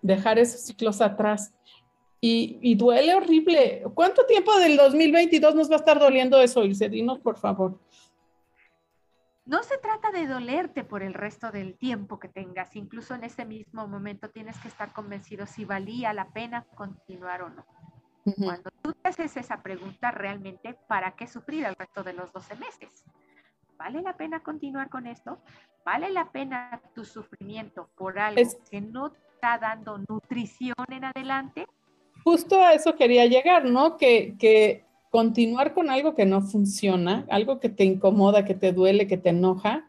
[0.00, 1.52] dejar esos ciclos atrás.
[2.18, 3.84] Y, y, duele horrible.
[3.94, 6.88] ¿Cuánto tiempo del 2022 nos va a estar doliendo eso, Ilse?
[6.88, 7.78] Dinos, por favor.
[9.46, 13.44] No se trata de dolerte por el resto del tiempo que tengas, incluso en ese
[13.44, 17.64] mismo momento tienes que estar convencido si valía la pena continuar o no.
[18.36, 22.56] Cuando tú te haces esa pregunta realmente, ¿para qué sufrir el resto de los 12
[22.56, 23.04] meses?
[23.78, 25.38] ¿Vale la pena continuar con esto?
[25.84, 31.68] ¿Vale la pena tu sufrimiento por algo que no te está dando nutrición en adelante?
[32.24, 33.96] Justo a eso quería llegar, ¿no?
[33.96, 34.85] Que, que
[35.16, 39.30] continuar con algo que no funciona, algo que te incomoda, que te duele, que te
[39.30, 39.88] enoja,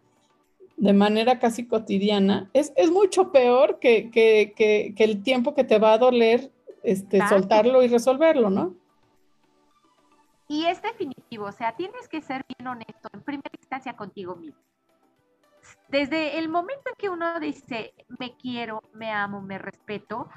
[0.78, 5.97] de manera casi cotidiana, es, mucho peor que, que, el tiempo que te va a
[5.97, 6.49] doler
[6.82, 8.75] este, soltarlo y resolverlo, ¿no?
[10.47, 14.61] Y es definitivo, o sea, tienes que ser bien honesto en primera instancia contigo mismo.
[15.89, 20.30] Desde el momento en que uno dice, me quiero, me amo, me respeto,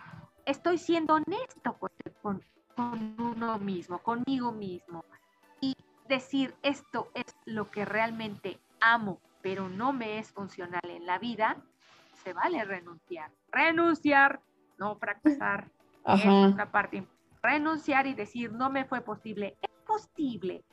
[0.47, 1.91] estoy siendo honesto con,
[2.23, 2.43] con
[2.81, 5.05] uno mismo, conmigo mismo.
[5.61, 5.75] Y
[6.09, 11.63] decir, esto es lo que realmente amo, pero no me es funcional en la vida,
[12.25, 13.31] se vale renunciar.
[13.51, 14.41] Renunciar,
[14.79, 15.71] no fracasar.
[16.07, 17.07] Es una parte.
[17.43, 19.57] Renunciar y decir, no me fue posible.
[19.63, 20.65] Es posible.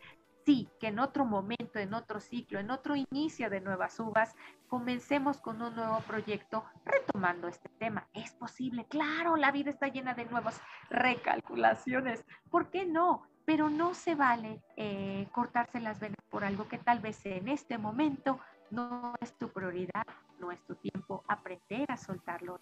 [0.47, 4.33] Sí, que en otro momento, en otro ciclo, en otro inicio de nuevas uvas,
[4.69, 8.07] comencemos con un nuevo proyecto retomando este tema.
[8.13, 12.23] Es posible, claro, la vida está llena de nuevas recalculaciones.
[12.49, 13.23] ¿Por qué no?
[13.43, 17.77] Pero no se vale eh, cortarse las venas por algo que tal vez en este
[17.77, 18.39] momento
[18.71, 20.07] no es tu prioridad,
[20.39, 21.25] no es tu tiempo.
[21.27, 22.57] Aprender a soltarlo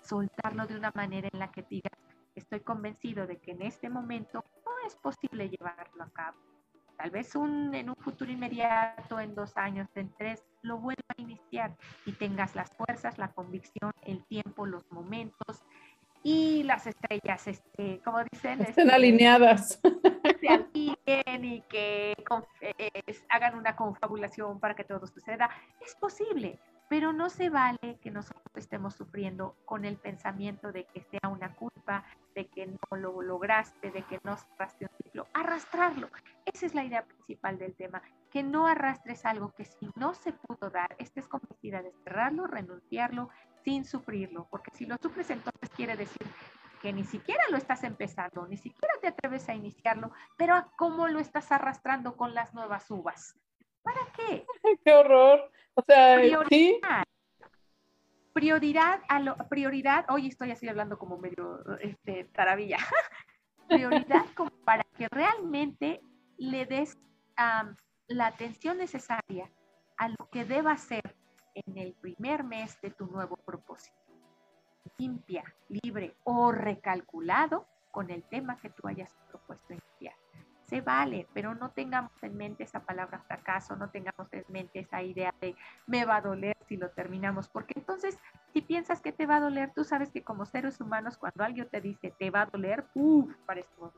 [0.00, 1.92] soltarlo de una manera en la que digas,
[2.34, 6.47] estoy convencido de que en este momento no es posible llevarlo a cabo.
[6.98, 11.22] Tal vez un, en un futuro inmediato, en dos años, en tres, lo vuelva a
[11.22, 15.62] iniciar y tengas las fuerzas, la convicción, el tiempo, los momentos
[16.24, 19.80] y las estrellas, este, como dicen, estén este, alineadas.
[20.40, 22.14] Se alineen y que
[23.28, 25.48] hagan una confabulación para que todo suceda.
[25.80, 26.58] Es posible,
[26.88, 31.54] pero no se vale que nosotros estemos sufriendo con el pensamiento de que sea una
[31.54, 35.26] culpa, de que no lo lograste, de que no cerraste un ciclo.
[35.34, 36.08] Arrastrarlo.
[36.44, 38.02] Esa es la idea principal del tema.
[38.30, 43.28] Que no arrastres algo que si no se pudo dar, estés convencida de cerrarlo, renunciarlo,
[43.64, 44.48] sin sufrirlo.
[44.50, 46.26] Porque si lo sufres, entonces quiere decir
[46.80, 51.18] que ni siquiera lo estás empezando, ni siquiera te atreves a iniciarlo, pero cómo lo
[51.18, 53.36] estás arrastrando con las nuevas uvas.
[53.82, 54.44] ¿Para qué?
[54.84, 55.50] ¡Qué horror!
[55.74, 57.04] O sea, prioridad.
[58.32, 62.78] Prioridad, a lo, prioridad, hoy estoy así hablando como medio este, taravilla.
[63.68, 66.00] prioridad como para que realmente
[66.36, 66.96] le des
[68.08, 69.50] la atención necesaria
[69.96, 71.16] a lo que deba ser
[71.54, 73.96] en el primer mes de tu nuevo propósito.
[74.98, 79.87] Limpia, libre o recalculado con el tema que tú hayas propuesto iniciar
[80.68, 85.02] se vale, pero no tengamos en mente esa palabra fracaso, no tengamos en mente esa
[85.02, 85.54] idea de
[85.86, 88.18] me va a doler si lo terminamos, porque entonces
[88.52, 91.68] si piensas que te va a doler, tú sabes que como seres humanos cuando alguien
[91.68, 93.92] te dice te va a doler, uff, parecemos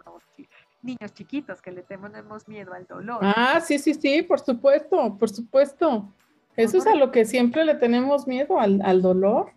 [0.82, 3.18] niños chiquitos que le tenemos miedo al dolor.
[3.22, 6.14] Ah, sí, sí, sí, por supuesto, por supuesto.
[6.56, 9.52] Eso es a lo que siempre le tenemos miedo, al, al dolor.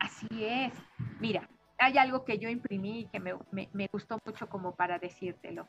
[0.00, 0.72] Así es.
[1.20, 4.98] Mira, hay algo que yo imprimí y que me, me, me gustó mucho como para
[4.98, 5.66] decírtelo.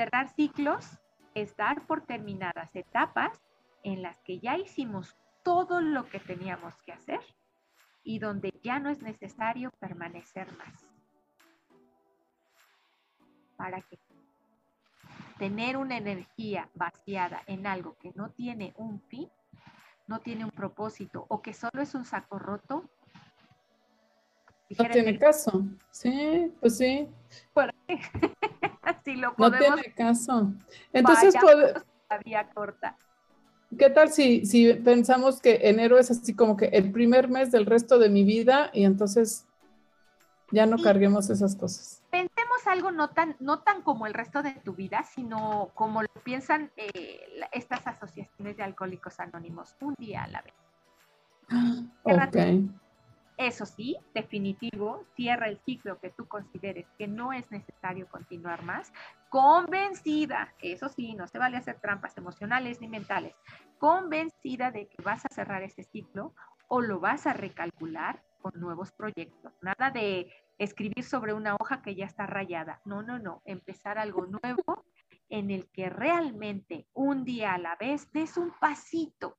[0.00, 0.98] Cerrar ciclos
[1.34, 3.38] es dar por terminadas etapas
[3.82, 7.20] en las que ya hicimos todo lo que teníamos que hacer
[8.02, 10.86] y donde ya no es necesario permanecer más.
[13.58, 13.98] ¿Para qué?
[15.38, 19.28] Tener una energía vaciada en algo que no tiene un fin,
[20.06, 22.88] no tiene un propósito o que solo es un saco roto.
[24.78, 25.62] No tiene caso.
[25.90, 27.06] Sí, pues sí.
[27.52, 28.00] ¿Por qué?
[29.38, 30.52] no tiene caso.
[30.92, 31.34] Entonces,
[32.54, 32.96] corta.
[33.78, 37.66] ¿Qué tal si, si pensamos que enero es así como que el primer mes del
[37.66, 39.46] resto de mi vida y entonces
[40.50, 42.02] ya no carguemos esas cosas?
[42.10, 46.08] Pensemos algo no tan, no tan como el resto de tu vida, sino como lo
[46.24, 47.20] piensan eh,
[47.52, 50.54] estas asociaciones de alcohólicos anónimos, un día a la vez.
[52.02, 52.36] Ok.
[53.40, 58.92] Eso sí, definitivo, cierra el ciclo que tú consideres que no es necesario continuar más,
[59.30, 63.34] convencida, eso sí, no se vale hacer trampas emocionales ni mentales,
[63.78, 66.34] convencida de que vas a cerrar ese ciclo
[66.68, 69.54] o lo vas a recalcular con nuevos proyectos.
[69.62, 72.82] Nada de escribir sobre una hoja que ya está rayada.
[72.84, 73.40] No, no, no.
[73.46, 74.84] Empezar algo nuevo
[75.30, 79.38] en el que realmente un día a la vez des un pasito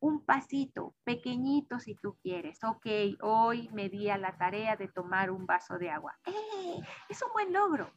[0.00, 2.58] un pasito pequeñito si tú quieres.
[2.64, 2.86] Ok,
[3.20, 6.14] hoy me di a la tarea de tomar un vaso de agua.
[6.26, 6.80] ¡Eh!
[7.08, 7.90] Es un buen logro.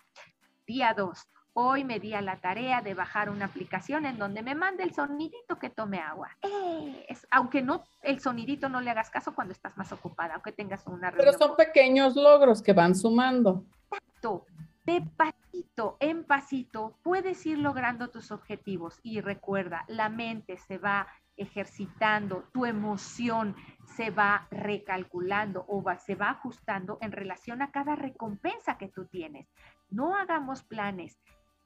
[0.68, 4.56] Día dos, hoy me di a la tarea de bajar una aplicación en donde me
[4.56, 6.30] mande el sonidito que tome agua.
[6.42, 7.06] ¡Eh!
[7.08, 10.86] Es, aunque no, el sonidito no le hagas caso cuando estás más ocupada, aunque tengas
[10.88, 11.34] una reunión.
[11.34, 13.66] Pero son pequeños logros que van sumando.
[13.92, 14.46] Exacto.
[14.86, 21.08] De pasito en pasito puedes ir logrando tus objetivos y recuerda, la mente se va
[21.38, 23.56] ejercitando, tu emoción
[23.96, 29.48] se va recalculando o se va ajustando en relación a cada recompensa que tú tienes.
[29.90, 31.20] No hagamos planes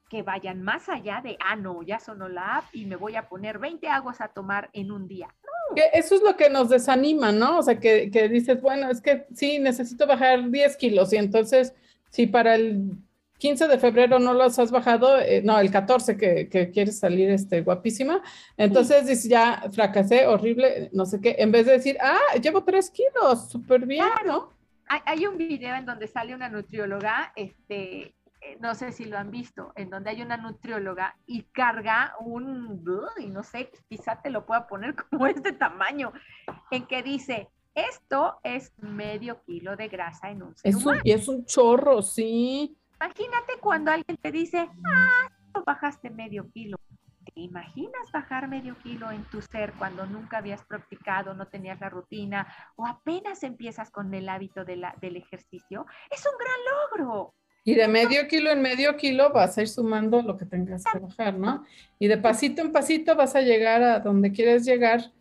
[0.08, 3.28] que vayan más allá de, ah, no, ya sonó la app y me voy a
[3.28, 5.28] poner 20 aguas a tomar en un día.
[5.92, 7.58] eso es lo que nos desanima, ¿no?
[7.58, 11.74] O sea, que, que dices, bueno, es que sí, necesito bajar 10 kilos y entonces,
[12.08, 12.96] si para el
[13.38, 17.30] 15 de febrero no los has bajado, eh, no, el 14 que, que, quieres salir
[17.30, 18.20] este, guapísima,
[18.56, 22.90] entonces dices, ya fracasé, horrible, no sé qué, en vez de decir, ah, llevo 3
[22.90, 24.52] kilos, súper bien, ¿no?
[24.88, 29.18] Hay, hay, un video en donde sale una nutrióloga, este, eh, no sé si lo
[29.18, 32.84] han visto, en donde hay una nutrióloga y carga un,
[33.18, 36.12] y no sé, quizá te lo pueda poner como este tamaño,
[36.70, 41.12] en que dice, esto es medio kilo de grasa en un ser es Un, y
[41.12, 42.76] es un chorro, sí.
[43.00, 46.78] Imagínate cuando alguien te dice, ah, bajaste medio kilo.
[47.24, 51.90] ¿Te imaginas bajar medio kilo en tu ser cuando nunca habías practicado, no tenías la
[51.90, 55.86] rutina o apenas empiezas con el hábito de la, del ejercicio?
[56.10, 57.34] Es un gran logro.
[57.64, 60.98] Y de medio kilo en medio kilo vas a ir sumando lo que tengas que
[60.98, 61.64] bajar, ¿no?
[61.98, 65.12] Y de pasito en pasito vas a llegar a donde quieres llegar.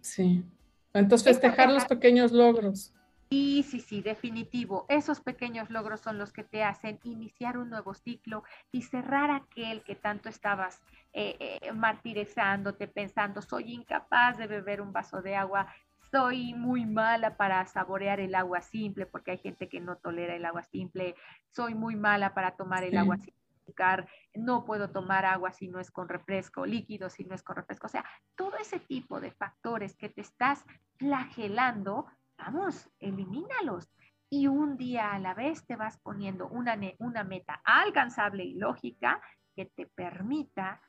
[0.00, 0.44] Sí.
[0.92, 2.94] Entonces festejar los pequeños logros.
[3.30, 4.86] Sí, sí, sí, definitivo.
[4.88, 9.82] Esos pequeños logros son los que te hacen iniciar un nuevo ciclo y cerrar aquel
[9.82, 10.80] que tanto estabas
[11.12, 15.72] eh, eh, martirizándote, pensando, soy incapaz de beber un vaso de agua,
[16.10, 20.44] soy muy mala para saborear el agua simple, porque hay gente que no tolera el
[20.44, 21.16] agua simple,
[21.50, 25.80] soy muy mala para tomar el agua sin azúcar, no puedo tomar agua si no
[25.80, 28.04] es con refresco, líquido si no es con refresco, o sea,
[28.36, 30.64] todo ese tipo de factores que te estás
[30.98, 32.06] flagelando,
[32.36, 33.90] vamos, elimínalos.
[34.30, 39.20] Y un día a la vez te vas poniendo una, una meta alcanzable y lógica
[39.54, 40.80] que te permita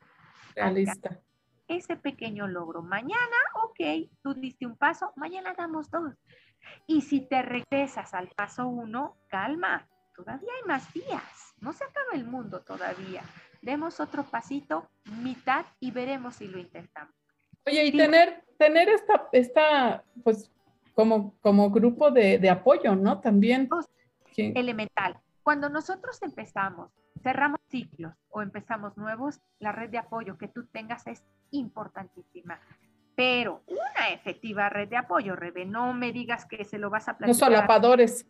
[0.55, 1.21] Realista
[1.67, 2.81] ese pequeño logro.
[2.81, 6.13] Mañana, ok, tú diste un paso, mañana damos dos.
[6.87, 12.13] Y si te regresas al paso uno, calma, todavía hay más días, no se acaba
[12.13, 13.23] el mundo todavía.
[13.61, 14.89] Demos otro pasito,
[15.23, 17.13] mitad, y veremos si lo intentamos.
[17.65, 20.51] Oye, y tener, tener esta, esta, pues,
[20.95, 23.19] como, como grupo de, apoyo, ¿no?
[23.19, 23.69] También.
[24.37, 25.19] Elemental.
[25.43, 26.91] Cuando nosotros empezamos,
[27.21, 32.59] cerramos ciclos o empezamos nuevos, la red de apoyo que tú tengas es importantísima.
[33.15, 37.17] Pero una efectiva red de apoyo, Rebe, no me digas que se lo vas a
[37.17, 37.49] platicar.
[37.49, 38.27] No solapadores.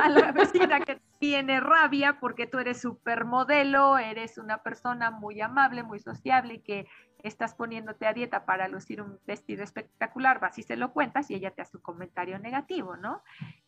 [0.00, 5.82] A la vecina que tiene rabia porque tú eres supermodelo, eres una persona muy amable,
[5.82, 6.86] muy sociable y que
[7.22, 11.34] estás poniéndote a dieta para lucir un vestido espectacular, vas y se lo cuentas y
[11.34, 13.22] ella te hace un comentario negativo, ¿no?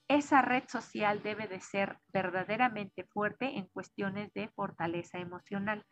[0.07, 5.85] Esa red social debe de ser verdaderamente fuerte en cuestiones de fortaleza emocional.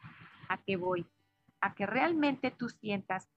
[0.48, 1.06] ¿A qué voy?
[1.60, 3.28] A que realmente tú sientas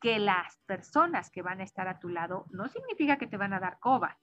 [0.00, 3.52] que las personas que van a estar a tu lado no significa que te van
[3.52, 4.18] a dar coba,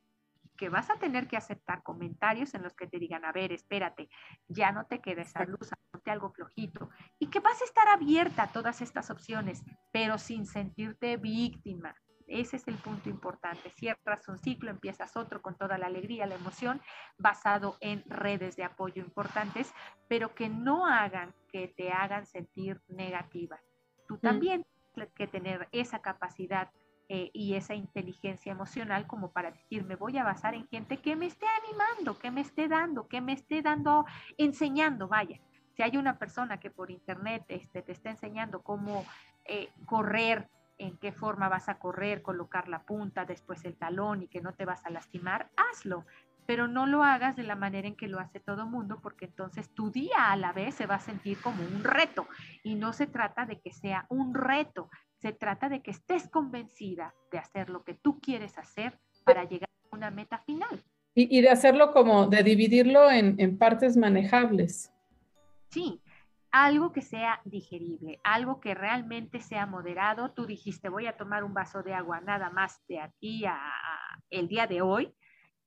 [0.62, 4.10] que vas a tener que aceptar comentarios en los que te digan, a ver, espérate,
[4.48, 8.44] ya no te quedes esa luz, ponte algo flojito, y que vas a estar abierta
[8.44, 11.96] a todas estas opciones, pero sin sentirte víctima.
[12.28, 13.72] Ese es el punto importante.
[13.72, 16.80] Cierras un ciclo, empiezas otro con toda la alegría, la emoción,
[17.18, 19.74] basado en redes de apoyo importantes,
[20.08, 23.60] pero que no hagan que te hagan sentir negativa.
[24.08, 24.20] Tú mm.
[24.20, 24.66] también
[25.16, 26.70] que tener esa capacidad
[27.10, 31.16] eh, y esa inteligencia emocional como para decir, me voy a basar en gente que
[31.16, 34.06] me esté animando, que me esté dando, que me esté dando,
[34.38, 35.40] enseñando, vaya.
[35.76, 39.06] Si hay una persona que por internet este, te está enseñando cómo
[39.46, 44.28] eh, correr, en qué forma vas a correr, colocar la punta, después el talón y
[44.28, 46.06] que no te vas a lastimar, hazlo
[46.46, 49.74] pero no lo hagas de la manera en que lo hace todo mundo, porque entonces
[49.74, 52.28] tu día a la vez se va a sentir como un reto.
[52.64, 57.14] Y no se trata de que sea un reto, se trata de que estés convencida
[57.32, 60.84] de hacer lo que tú quieres hacer para llegar a una meta final.
[61.14, 64.94] Y, de hacerlo como, de dividirlo en, en partes manejables.
[65.70, 66.02] Sí,
[66.52, 70.32] algo que sea digerible, algo que realmente sea moderado.
[70.32, 74.02] Tú dijiste, voy a tomar un vaso de agua nada más de aquí a, a
[74.30, 75.14] el día de hoy,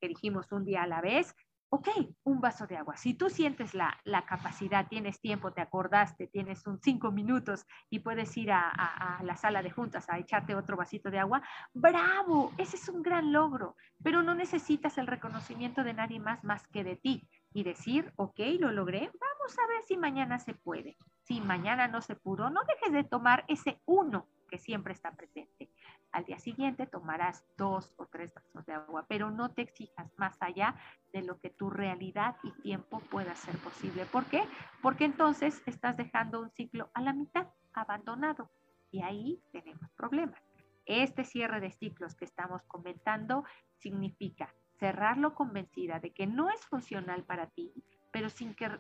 [0.05, 1.35] que dijimos un día a la vez,
[1.71, 1.89] ok,
[2.25, 2.95] un vaso de agua.
[2.99, 3.97] Si tú sientes la,
[4.29, 9.63] capacidad, tienes tiempo, te acordaste, tienes un cinco minutos y puedes ir a, la sala
[9.63, 11.41] de juntas a echarte otro vasito de agua,
[11.73, 16.67] bravo, ese es un gran logro, pero no necesitas el reconocimiento de nadie más más
[16.67, 20.99] que de ti y decir, ok, lo logré, vamos a ver si mañana se puede.
[21.23, 24.29] Si mañana no se pudo, no dejes de tomar ese uno
[24.59, 25.71] siempre está presente.
[26.13, 30.37] Al día siguiente tomarás dos o tres vasos de agua, pero no te exijas más
[30.41, 30.77] allá
[31.13, 34.07] de lo que tu realidad y tiempo pueda ser posible.
[34.07, 34.45] ¿Por qué?
[34.81, 38.51] Porque entonces estás dejando un ciclo a la mitad, abandonado,
[38.91, 40.41] y ahí tenemos problemas.
[40.87, 43.45] Este cierre de ciclos que estamos comentando
[43.79, 47.73] significa cerrarlo convencida de que no es funcional para ti,
[48.13, 48.71] pero sin que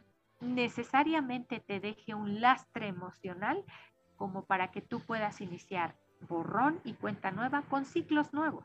[0.41, 3.65] necesariamente te deje un lastre emocional
[4.17, 5.97] como para que tú puedas iniciar
[6.29, 8.65] borrón y cuenta nueva con ciclos nuevos.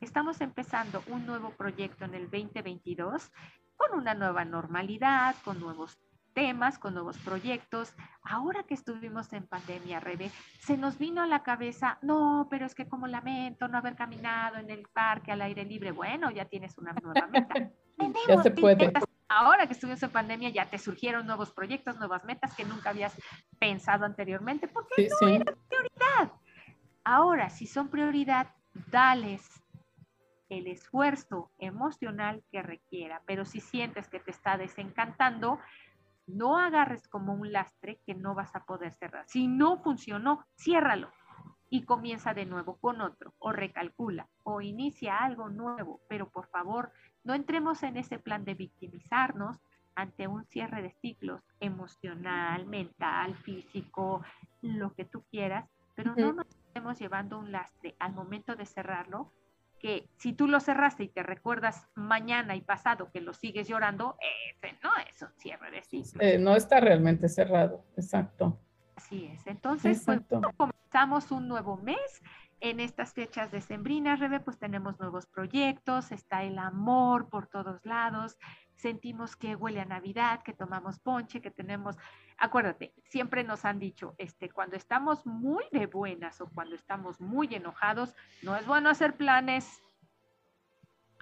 [0.00, 3.30] Estamos empezando un nuevo proyecto en el 2022
[3.76, 5.98] con una nueva normalidad, con nuevos
[6.34, 7.94] temas, con nuevos proyectos.
[8.22, 10.30] Ahora que estuvimos en pandemia, Rebe,
[10.60, 14.56] se nos vino a la cabeza, no, pero es que como lamento no haber caminado
[14.56, 15.92] en el parque al aire libre.
[15.92, 17.54] Bueno, ya tienes una nueva meta.
[18.28, 18.92] ya se puede.
[19.28, 23.16] Ahora que estuvimos en pandemia, ya te surgieron nuevos proyectos, nuevas metas que nunca habías
[23.58, 26.32] pensado anteriormente, porque no era prioridad.
[27.04, 28.48] Ahora, si son prioridad,
[28.90, 29.42] dales
[30.48, 35.58] el esfuerzo emocional que requiera, pero si sientes que te está desencantando,
[36.26, 39.24] no agarres como un lastre que no vas a poder cerrar.
[39.26, 41.10] Si no funcionó, ciérralo
[41.70, 46.92] y comienza de nuevo con otro, o recalcula, o inicia algo nuevo, pero por favor,
[47.24, 49.58] no entremos en ese plan de victimizarnos
[49.94, 54.22] ante un cierre de ciclos emocional, mental, físico,
[54.60, 59.32] lo que tú quieras, pero no nos estemos llevando un lastre al momento de cerrarlo
[59.78, 64.16] que si tú lo cerraste y te recuerdas mañana y pasado que lo sigues llorando,
[64.48, 66.22] ese no es un cierre de ciclo.
[66.22, 68.58] Eh, no está realmente cerrado, exacto.
[68.96, 69.46] Así es.
[69.46, 70.20] Entonces, pues,
[70.56, 72.22] comenzamos un nuevo mes.
[72.60, 78.38] En estas fechas decembrinas, Rebe, pues tenemos nuevos proyectos, está el amor por todos lados,
[78.76, 81.96] sentimos que huele a Navidad, que tomamos ponche, que tenemos,
[82.36, 87.54] acuérdate, siempre nos han dicho, este, cuando estamos muy de buenas o cuando estamos muy
[87.54, 89.80] enojados, no es bueno hacer planes.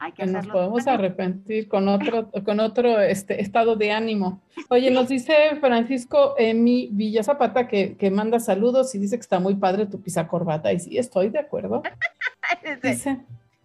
[0.03, 4.42] Hay que nos podemos arrepentir con otro, con otro este, estado de ánimo.
[4.68, 9.38] Oye, nos dice Francisco Emi Villa Zapata que, que manda saludos y dice que está
[9.38, 10.72] muy padre tu pisa corbata.
[10.72, 11.84] Y sí, estoy de acuerdo.
[12.82, 13.20] Dice,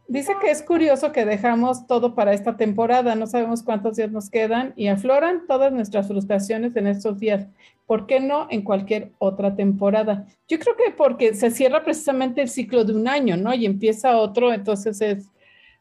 [0.08, 4.30] Dice que es curioso que dejamos todo para esta temporada, no sabemos cuántos días nos
[4.30, 7.48] quedan y afloran todas nuestras frustraciones en estos días.
[7.86, 10.26] ¿Por qué no en cualquier otra temporada?
[10.48, 13.54] Yo creo que porque se cierra precisamente el ciclo de un año, ¿no?
[13.54, 15.30] Y empieza otro, entonces es,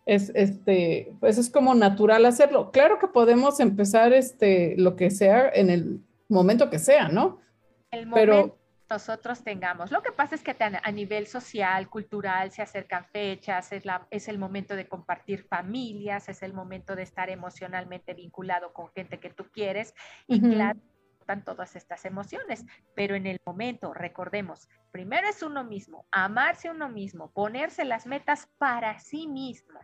[0.07, 2.70] es, este, pues es como natural hacerlo.
[2.70, 7.40] Claro que podemos empezar este, lo que sea en el momento que sea, ¿no?
[7.90, 8.57] El momento
[8.88, 9.90] nosotros tengamos.
[9.90, 14.28] Lo que pasa es que a nivel social, cultural, se acercan fechas, es, la, es
[14.28, 19.30] el momento de compartir familias, es el momento de estar emocionalmente vinculado con gente que
[19.30, 19.92] tú quieres
[20.28, 20.78] y claro,
[21.18, 26.88] están todas estas emociones, pero en el momento, recordemos, primero es uno mismo, amarse uno
[26.88, 29.80] mismo, ponerse las metas para sí mismo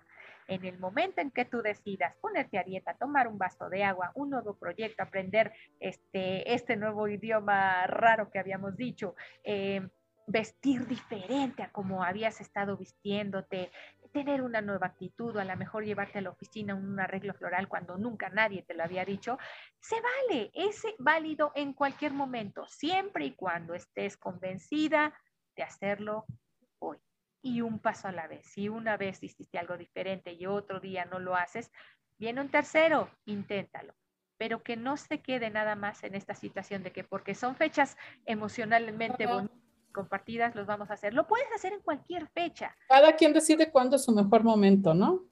[0.48, 4.12] en el momento en que tú decidas ponerte a dieta, tomar un vaso de agua,
[4.14, 9.14] un nuevo proyecto, aprender este, este nuevo idioma raro que habíamos dicho,
[9.44, 9.88] eh,
[10.26, 13.70] vestir diferente a como habías estado vistiéndote,
[14.12, 17.68] tener una nueva actitud o a lo mejor llevarte a la oficina un arreglo floral
[17.68, 19.38] cuando nunca nadie te lo había dicho,
[19.80, 25.14] se vale, es válido en cualquier momento, siempre y cuando estés convencida
[25.56, 26.26] de hacerlo
[26.78, 26.98] hoy
[27.42, 28.46] y un paso a la vez.
[28.46, 31.70] Si una vez hiciste algo diferente y otro día no lo haces,
[32.18, 33.94] viene un tercero, inténtalo.
[34.38, 37.96] Pero que no se quede nada más en esta situación de que porque son fechas
[38.24, 39.56] emocionalmente bonitas,
[39.92, 41.14] compartidas, los vamos a hacer.
[41.14, 42.74] Lo puedes hacer en cualquier fecha.
[42.88, 45.24] Cada quien decide cuándo es su mejor momento, ¿no?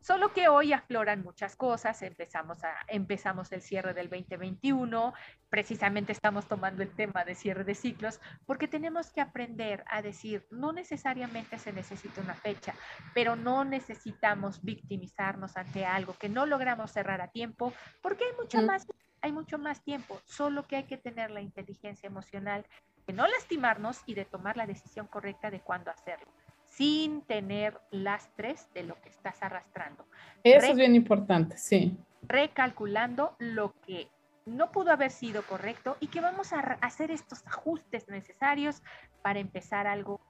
[0.00, 5.12] Solo que hoy afloran muchas cosas, empezamos, a, empezamos el cierre del 2021,
[5.50, 10.46] precisamente estamos tomando el tema de cierre de ciclos, porque tenemos que aprender a decir,
[10.50, 12.74] no necesariamente se necesita una fecha,
[13.12, 18.62] pero no necesitamos victimizarnos ante algo que no logramos cerrar a tiempo, porque hay mucho,
[18.62, 18.86] más,
[19.20, 22.64] hay mucho más tiempo, solo que hay que tener la inteligencia emocional
[23.06, 26.30] de no lastimarnos y de tomar la decisión correcta de cuándo hacerlo
[26.78, 30.06] sin tener lastres de lo que estás arrastrando.
[30.44, 31.96] Eso es bien importante, sí.
[32.22, 34.06] Recalculando lo que
[34.46, 38.80] no pudo haber sido correcto y que vamos a hacer estos ajustes necesarios
[39.22, 40.20] para empezar algo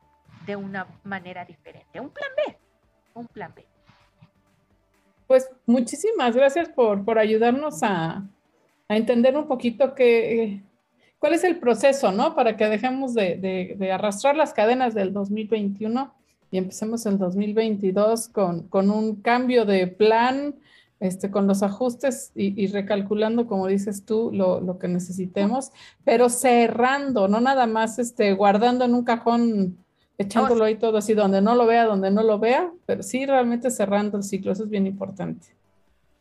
[0.46, 2.00] de una manera diferente.
[2.00, 2.56] Un plan B,
[3.12, 3.66] un plan B.
[5.26, 8.26] Pues muchísimas gracias por, por ayudarnos a,
[8.88, 10.62] a, entender un poquito que,
[11.18, 12.34] cuál es el proceso, ¿no?
[12.34, 16.16] Para que dejemos de, de, de arrastrar las cadenas del 2021
[16.50, 20.54] y empecemos el 2022 con, con un cambio de plan,
[21.00, 25.70] este, con los ajustes y, recalculando, como dices tú, lo, lo, que necesitemos,
[26.04, 29.78] pero cerrando, no nada más este, guardando en un cajón,
[30.16, 33.70] echándolo ahí todo así, donde no lo vea, donde no lo vea, pero sí realmente
[33.70, 35.46] cerrando el ciclo, eso es bien importante.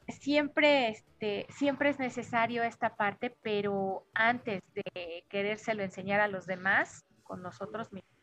[0.08, 7.04] Siempre, este, siempre es necesario esta parte, pero antes de querérselo enseñar a los demás,
[7.24, 8.17] con nosotros mismos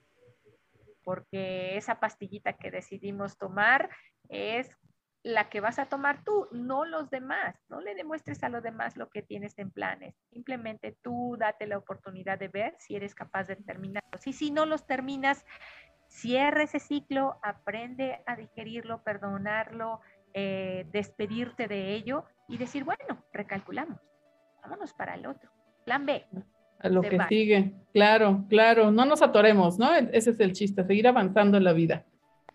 [1.04, 3.90] porque esa pastillita que decidimos tomar
[4.28, 4.76] es
[5.24, 7.56] la que vas a tomar tú, no los demás.
[7.68, 10.14] No le demuestres a los demás lo que tienes en planes.
[10.30, 14.26] Simplemente tú date la oportunidad de ver si eres capaz de terminarlos.
[14.26, 15.44] Y si no los terminas,
[16.08, 20.00] cierra ese ciclo, aprende a digerirlo, perdonarlo,
[20.34, 23.98] eh, despedirte de ello y decir, bueno, recalculamos,
[24.62, 25.50] vámonos para el otro.
[25.86, 26.26] Plan B.
[26.84, 29.94] A lo que sigue, claro, claro, no nos atoremos, ¿no?
[29.94, 32.04] Ese es el chiste, seguir avanzando en la vida.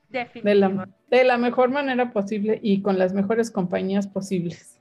[0.10, 4.80] De la, de la, mejor manera posible y con las mejores compañías posibles.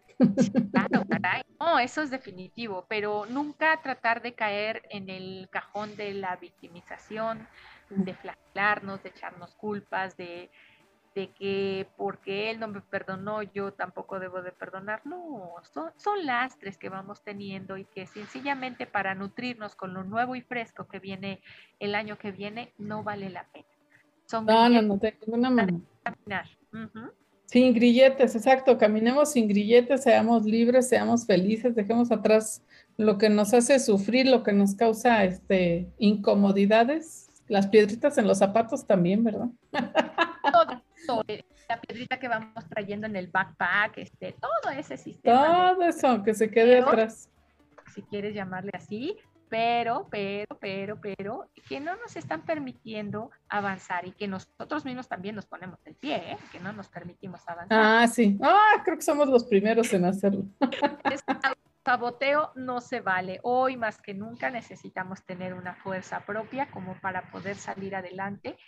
[0.72, 1.42] Claro, caray.
[1.60, 7.46] No, eso es definitivo, pero nunca tratar de caer en el cajón de la victimización,
[7.90, 10.50] de flagelarnos, de echarnos culpas, de,
[11.18, 15.00] de que porque él no me perdonó, yo tampoco debo de perdonar.
[15.04, 20.36] No, son, son lastres que vamos teniendo y que sencillamente para nutrirnos con lo nuevo
[20.36, 21.40] y fresco que viene
[21.80, 23.66] el año que viene, no vale la pena.
[24.26, 25.80] Son no, no, no tengo ninguna mano.
[27.46, 28.78] Sin grilletes, exacto.
[28.78, 32.62] Caminemos sin grilletes, seamos libres, seamos felices, dejemos atrás
[32.96, 38.38] lo que nos hace sufrir, lo que nos causa este, incomodidades las piedritas en los
[38.38, 39.48] zapatos también, ¿verdad?
[41.68, 45.74] La piedrita que vamos trayendo en el backpack, este, todo ese sistema.
[45.74, 47.30] Todo eso, que se quede atrás.
[47.94, 49.16] Si quieres llamarle así,
[49.48, 55.34] pero, pero, pero, pero, que no nos están permitiendo avanzar y que nosotros mismos también
[55.34, 56.38] nos ponemos el pie, ¿eh?
[56.52, 57.78] que no nos permitimos avanzar.
[57.80, 58.38] Ah, sí.
[58.42, 60.44] Ah, creo que somos los primeros en hacerlo.
[61.88, 63.40] saboteo no se vale.
[63.42, 68.58] Hoy más que nunca necesitamos tener una fuerza propia como para poder salir adelante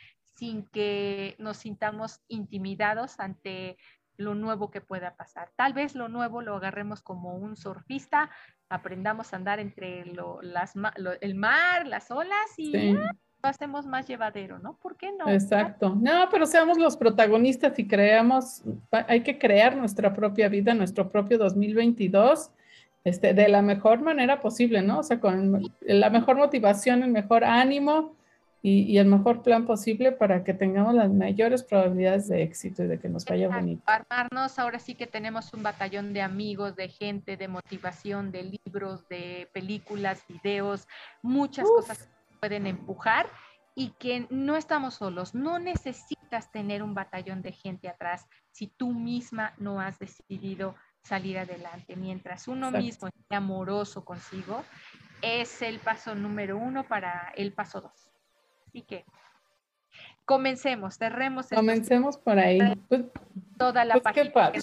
[0.40, 3.76] sin que nos sintamos intimidados ante
[4.16, 5.50] lo nuevo que pueda pasar.
[5.54, 8.30] Tal vez lo nuevo lo agarremos como un surfista,
[8.70, 10.06] aprendamos a andar entre
[10.40, 10.72] las,
[11.20, 13.02] el mar, las olas y lo
[13.42, 14.78] hacemos más llevadero, ¿no?
[14.78, 15.28] ¿Por qué no?
[15.28, 15.94] Exacto.
[16.00, 21.36] No, pero seamos los protagonistas y creamos, hay que crear nuestra propia vida, nuestro propio
[21.36, 22.50] 2022
[23.04, 25.00] este, de la mejor manera posible, ¿no?
[25.00, 28.19] O sea, con la mejor motivación, el mejor ánimo
[28.62, 32.98] y, el mejor plan posible para que tengamos las mayores probabilidades de éxito y de
[32.98, 33.82] que nos vaya bonito.
[33.86, 39.08] Armarnos, ahora sí que tenemos un batallón de amigos, de gente, de motivación, de libros,
[39.08, 40.86] de películas, videos,
[41.22, 43.26] muchas cosas que pueden empujar
[43.74, 45.34] y que no estamos solos.
[45.34, 51.38] No necesitas tener un batallón de gente atrás si tú misma no has decidido salir
[51.38, 51.96] adelante.
[51.96, 54.64] Mientras uno mismo esté amoroso consigo,
[55.22, 58.09] es el paso número uno para el paso dos.
[58.70, 59.05] Así que
[60.24, 61.48] comencemos, cerremos.
[61.48, 62.60] Comencemos por ahí.
[62.88, 63.02] Pues,
[63.59, 64.60] toda la pues página que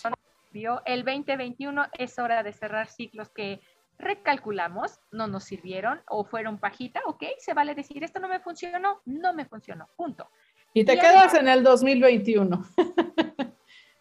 [0.51, 0.81] vio.
[0.85, 3.59] El 2021 es hora de cerrar ciclos que
[3.99, 9.01] recalculamos, no nos sirvieron o fueron pajita, ok, se vale decir, esto no me funcionó,
[9.05, 10.29] no me funcionó, punto.
[10.73, 12.65] Y te quedas en el 2021.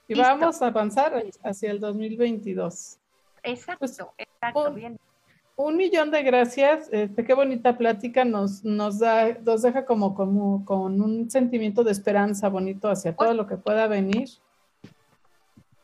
[0.08, 3.00] Y vamos a avanzar hacia el 2022.
[3.42, 5.00] Exacto, pues, exacto, bien.
[5.56, 6.88] Un millón de gracias.
[6.92, 11.92] Este, qué bonita plática nos, nos da, nos deja como, como con un sentimiento de
[11.92, 14.28] esperanza bonito hacia todo lo que pueda venir.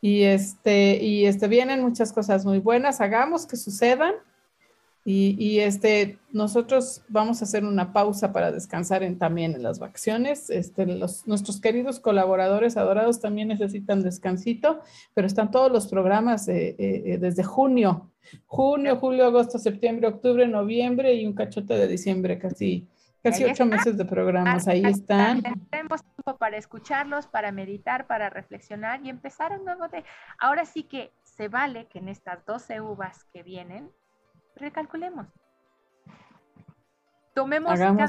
[0.03, 3.01] Y este, y este vienen muchas cosas muy buenas.
[3.01, 4.15] Hagamos que sucedan.
[5.05, 10.49] Y, este, nosotros vamos a hacer una pausa para descansar en, también en las vacaciones.
[10.49, 14.81] Este, los, nuestros queridos colaboradores adorados también necesitan descansito,
[15.13, 18.13] pero están todos los programas eh, eh, desde junio,
[18.47, 22.87] junio, julio, agosto, septiembre, octubre, noviembre y un cachote de diciembre, casi,
[23.25, 24.69] casi ocho meses de programas.
[24.69, 25.43] Ahí están.
[25.69, 30.05] Tenemos tiempo para escucarlos, para meditar, para reflexionar y empezar un nuevo de.
[30.39, 33.91] Ahora sí que se vale que en estas 12 uvas que vienen
[34.57, 35.27] recalculemos.
[37.35, 38.09] Tomemos cada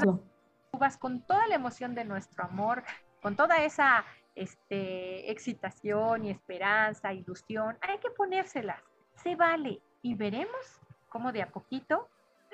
[0.72, 2.82] uvas con toda la emoción de nuestro amor,
[3.22, 4.04] con toda esa
[4.34, 7.78] este, excitación y esperanza, ilusión.
[7.80, 8.82] Hay que ponérselas.
[9.14, 9.80] Se vale.
[10.02, 12.08] Y veremos cómo de a poquito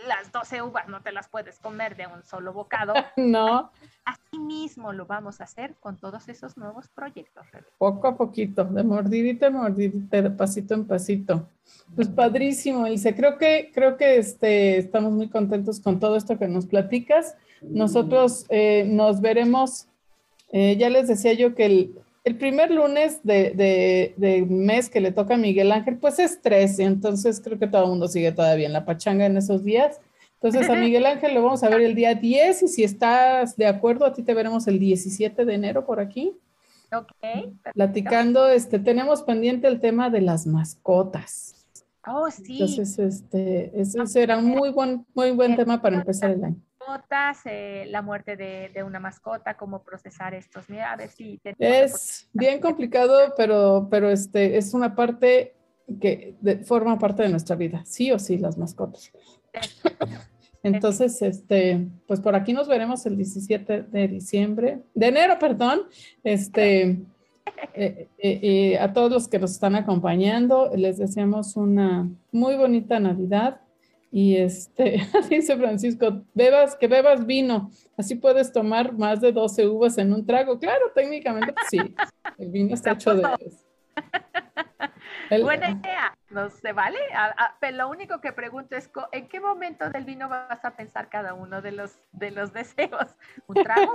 [0.06, 2.94] las 12 uvas no te las puedes comer de un solo bocado.
[3.16, 3.70] no.
[4.05, 7.47] Así mismo lo vamos a hacer con todos esos nuevos proyectos.
[7.78, 11.48] Poco a poquito, de mordidita en mordidita, de pasito en pasito.
[11.94, 13.14] Pues padrísimo, Ilse.
[13.14, 17.36] Creo que, creo que este, estamos muy contentos con todo esto que nos platicas.
[17.62, 19.86] Nosotros eh, nos veremos,
[20.51, 21.94] eh, ya les decía yo que el,
[22.25, 26.85] el primer lunes de, de, mes que le toca a Miguel Ángel, pues es 13,
[26.85, 30.01] entonces creo que todo el mundo sigue todavía en la pachanga en esos días.
[30.35, 33.67] Entonces a Miguel Ángel lo vamos a ver el día 10 y si estás de
[33.67, 36.33] acuerdo, a ti te veremos el 17 de enero por aquí.
[36.93, 37.53] Ok.
[37.75, 41.55] Platicando, este, tenemos pendiente el tema de las mascotas.
[42.07, 42.55] Oh, sí.
[42.55, 46.61] Entonces, este, ese será un muy buen, muy buen tema para empezar el año
[46.91, 49.57] notas eh, la muerte de, una mascota?
[49.57, 50.69] ¿Cómo procesar estos?
[50.69, 51.41] Mira, a ver si...
[51.59, 55.55] Es bien complicado, pero, pero este, es una parte
[56.01, 59.12] que forma parte de nuestra vida, sí o sí, las mascotas.
[60.62, 65.83] Entonces, este, pues por aquí nos veremos el 17 de diciembre, de enero, perdón.
[66.23, 66.83] Este,
[67.75, 73.01] eh, eh, eh, a todos los que nos están acompañando, les deseamos una muy bonita
[73.01, 73.61] Navidad.
[74.11, 79.99] Y este, dice Francisco, bebas, que bebas vino, así puedes tomar más de 12 uvas
[79.99, 80.59] en un trago.
[80.59, 81.78] Claro, técnicamente sí,
[82.39, 83.65] el vino está hecho de eso.
[85.43, 86.99] Buena idea, no se vale.
[87.61, 91.35] pero lo único que pregunto es, ¿en qué momento del vino vas a pensar cada
[91.35, 93.15] uno de los, de los deseos?
[93.47, 93.95] ¿Un trago?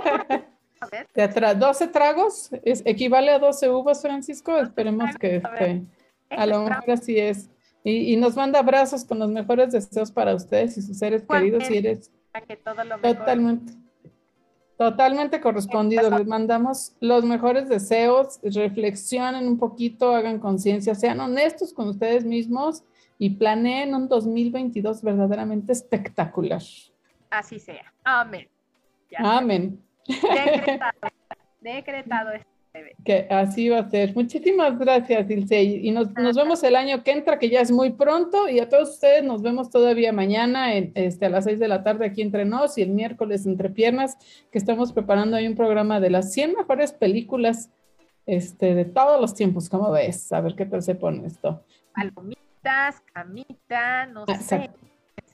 [0.80, 1.58] A ver.
[1.58, 4.58] 12 tragos es, equivale a 12 uvas, Francisco.
[4.58, 5.82] Esperemos que este,
[6.30, 7.50] a lo mejor así es.
[7.88, 11.70] Y, nos manda abrazos con los mejores deseos para ustedes y sus seres queridos.
[11.70, 12.10] Y eres
[13.04, 13.74] totalmente,
[14.76, 16.10] totalmente correspondido.
[16.10, 18.40] Les mandamos los mejores deseos.
[18.42, 22.82] Reflexionen un poquito, hagan conciencia, sean honestos con ustedes mismos
[23.18, 26.62] y planeen un 2022 verdaderamente espectacular.
[27.30, 27.92] Así sea.
[28.02, 28.48] Amén.
[29.16, 29.80] Amén.
[30.08, 31.12] Decretado.
[31.60, 32.30] Decretado
[33.04, 34.14] que así va a ser.
[34.14, 35.62] Muchísimas gracias, Ilse.
[35.62, 38.48] Y nos, nos, vemos el año que entra, que ya es muy pronto.
[38.48, 42.06] Y a todos ustedes nos vemos todavía mañana este, a las 6 de la tarde
[42.06, 44.16] aquí entre nos y el miércoles entre piernas,
[44.50, 47.70] que estamos preparando ahí un programa de las 100 mejores películas
[48.26, 49.68] este, de todos los tiempos.
[49.68, 50.32] ¿Cómo ves?
[50.32, 51.62] A ver qué tal se pone esto.
[51.94, 54.70] Palomitas, camita, no ah, sé.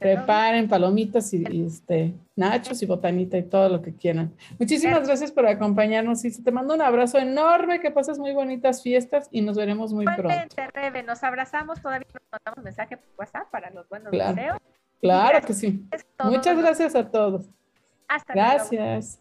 [0.03, 4.35] Preparen palomitas y, este, nachos y botanita y todo lo que quieran.
[4.59, 9.29] Muchísimas gracias por acompañarnos y te mando un abrazo enorme, que pases muy bonitas fiestas
[9.31, 10.29] y nos veremos muy pronto.
[10.75, 14.59] Rebe, nos abrazamos, todavía nos mandamos mensaje por WhatsApp para los buenos claro,
[15.01, 15.85] Claro que sí.
[16.23, 17.47] Muchas gracias a todos.
[18.09, 18.49] Hasta luego.
[18.51, 19.21] Gracias.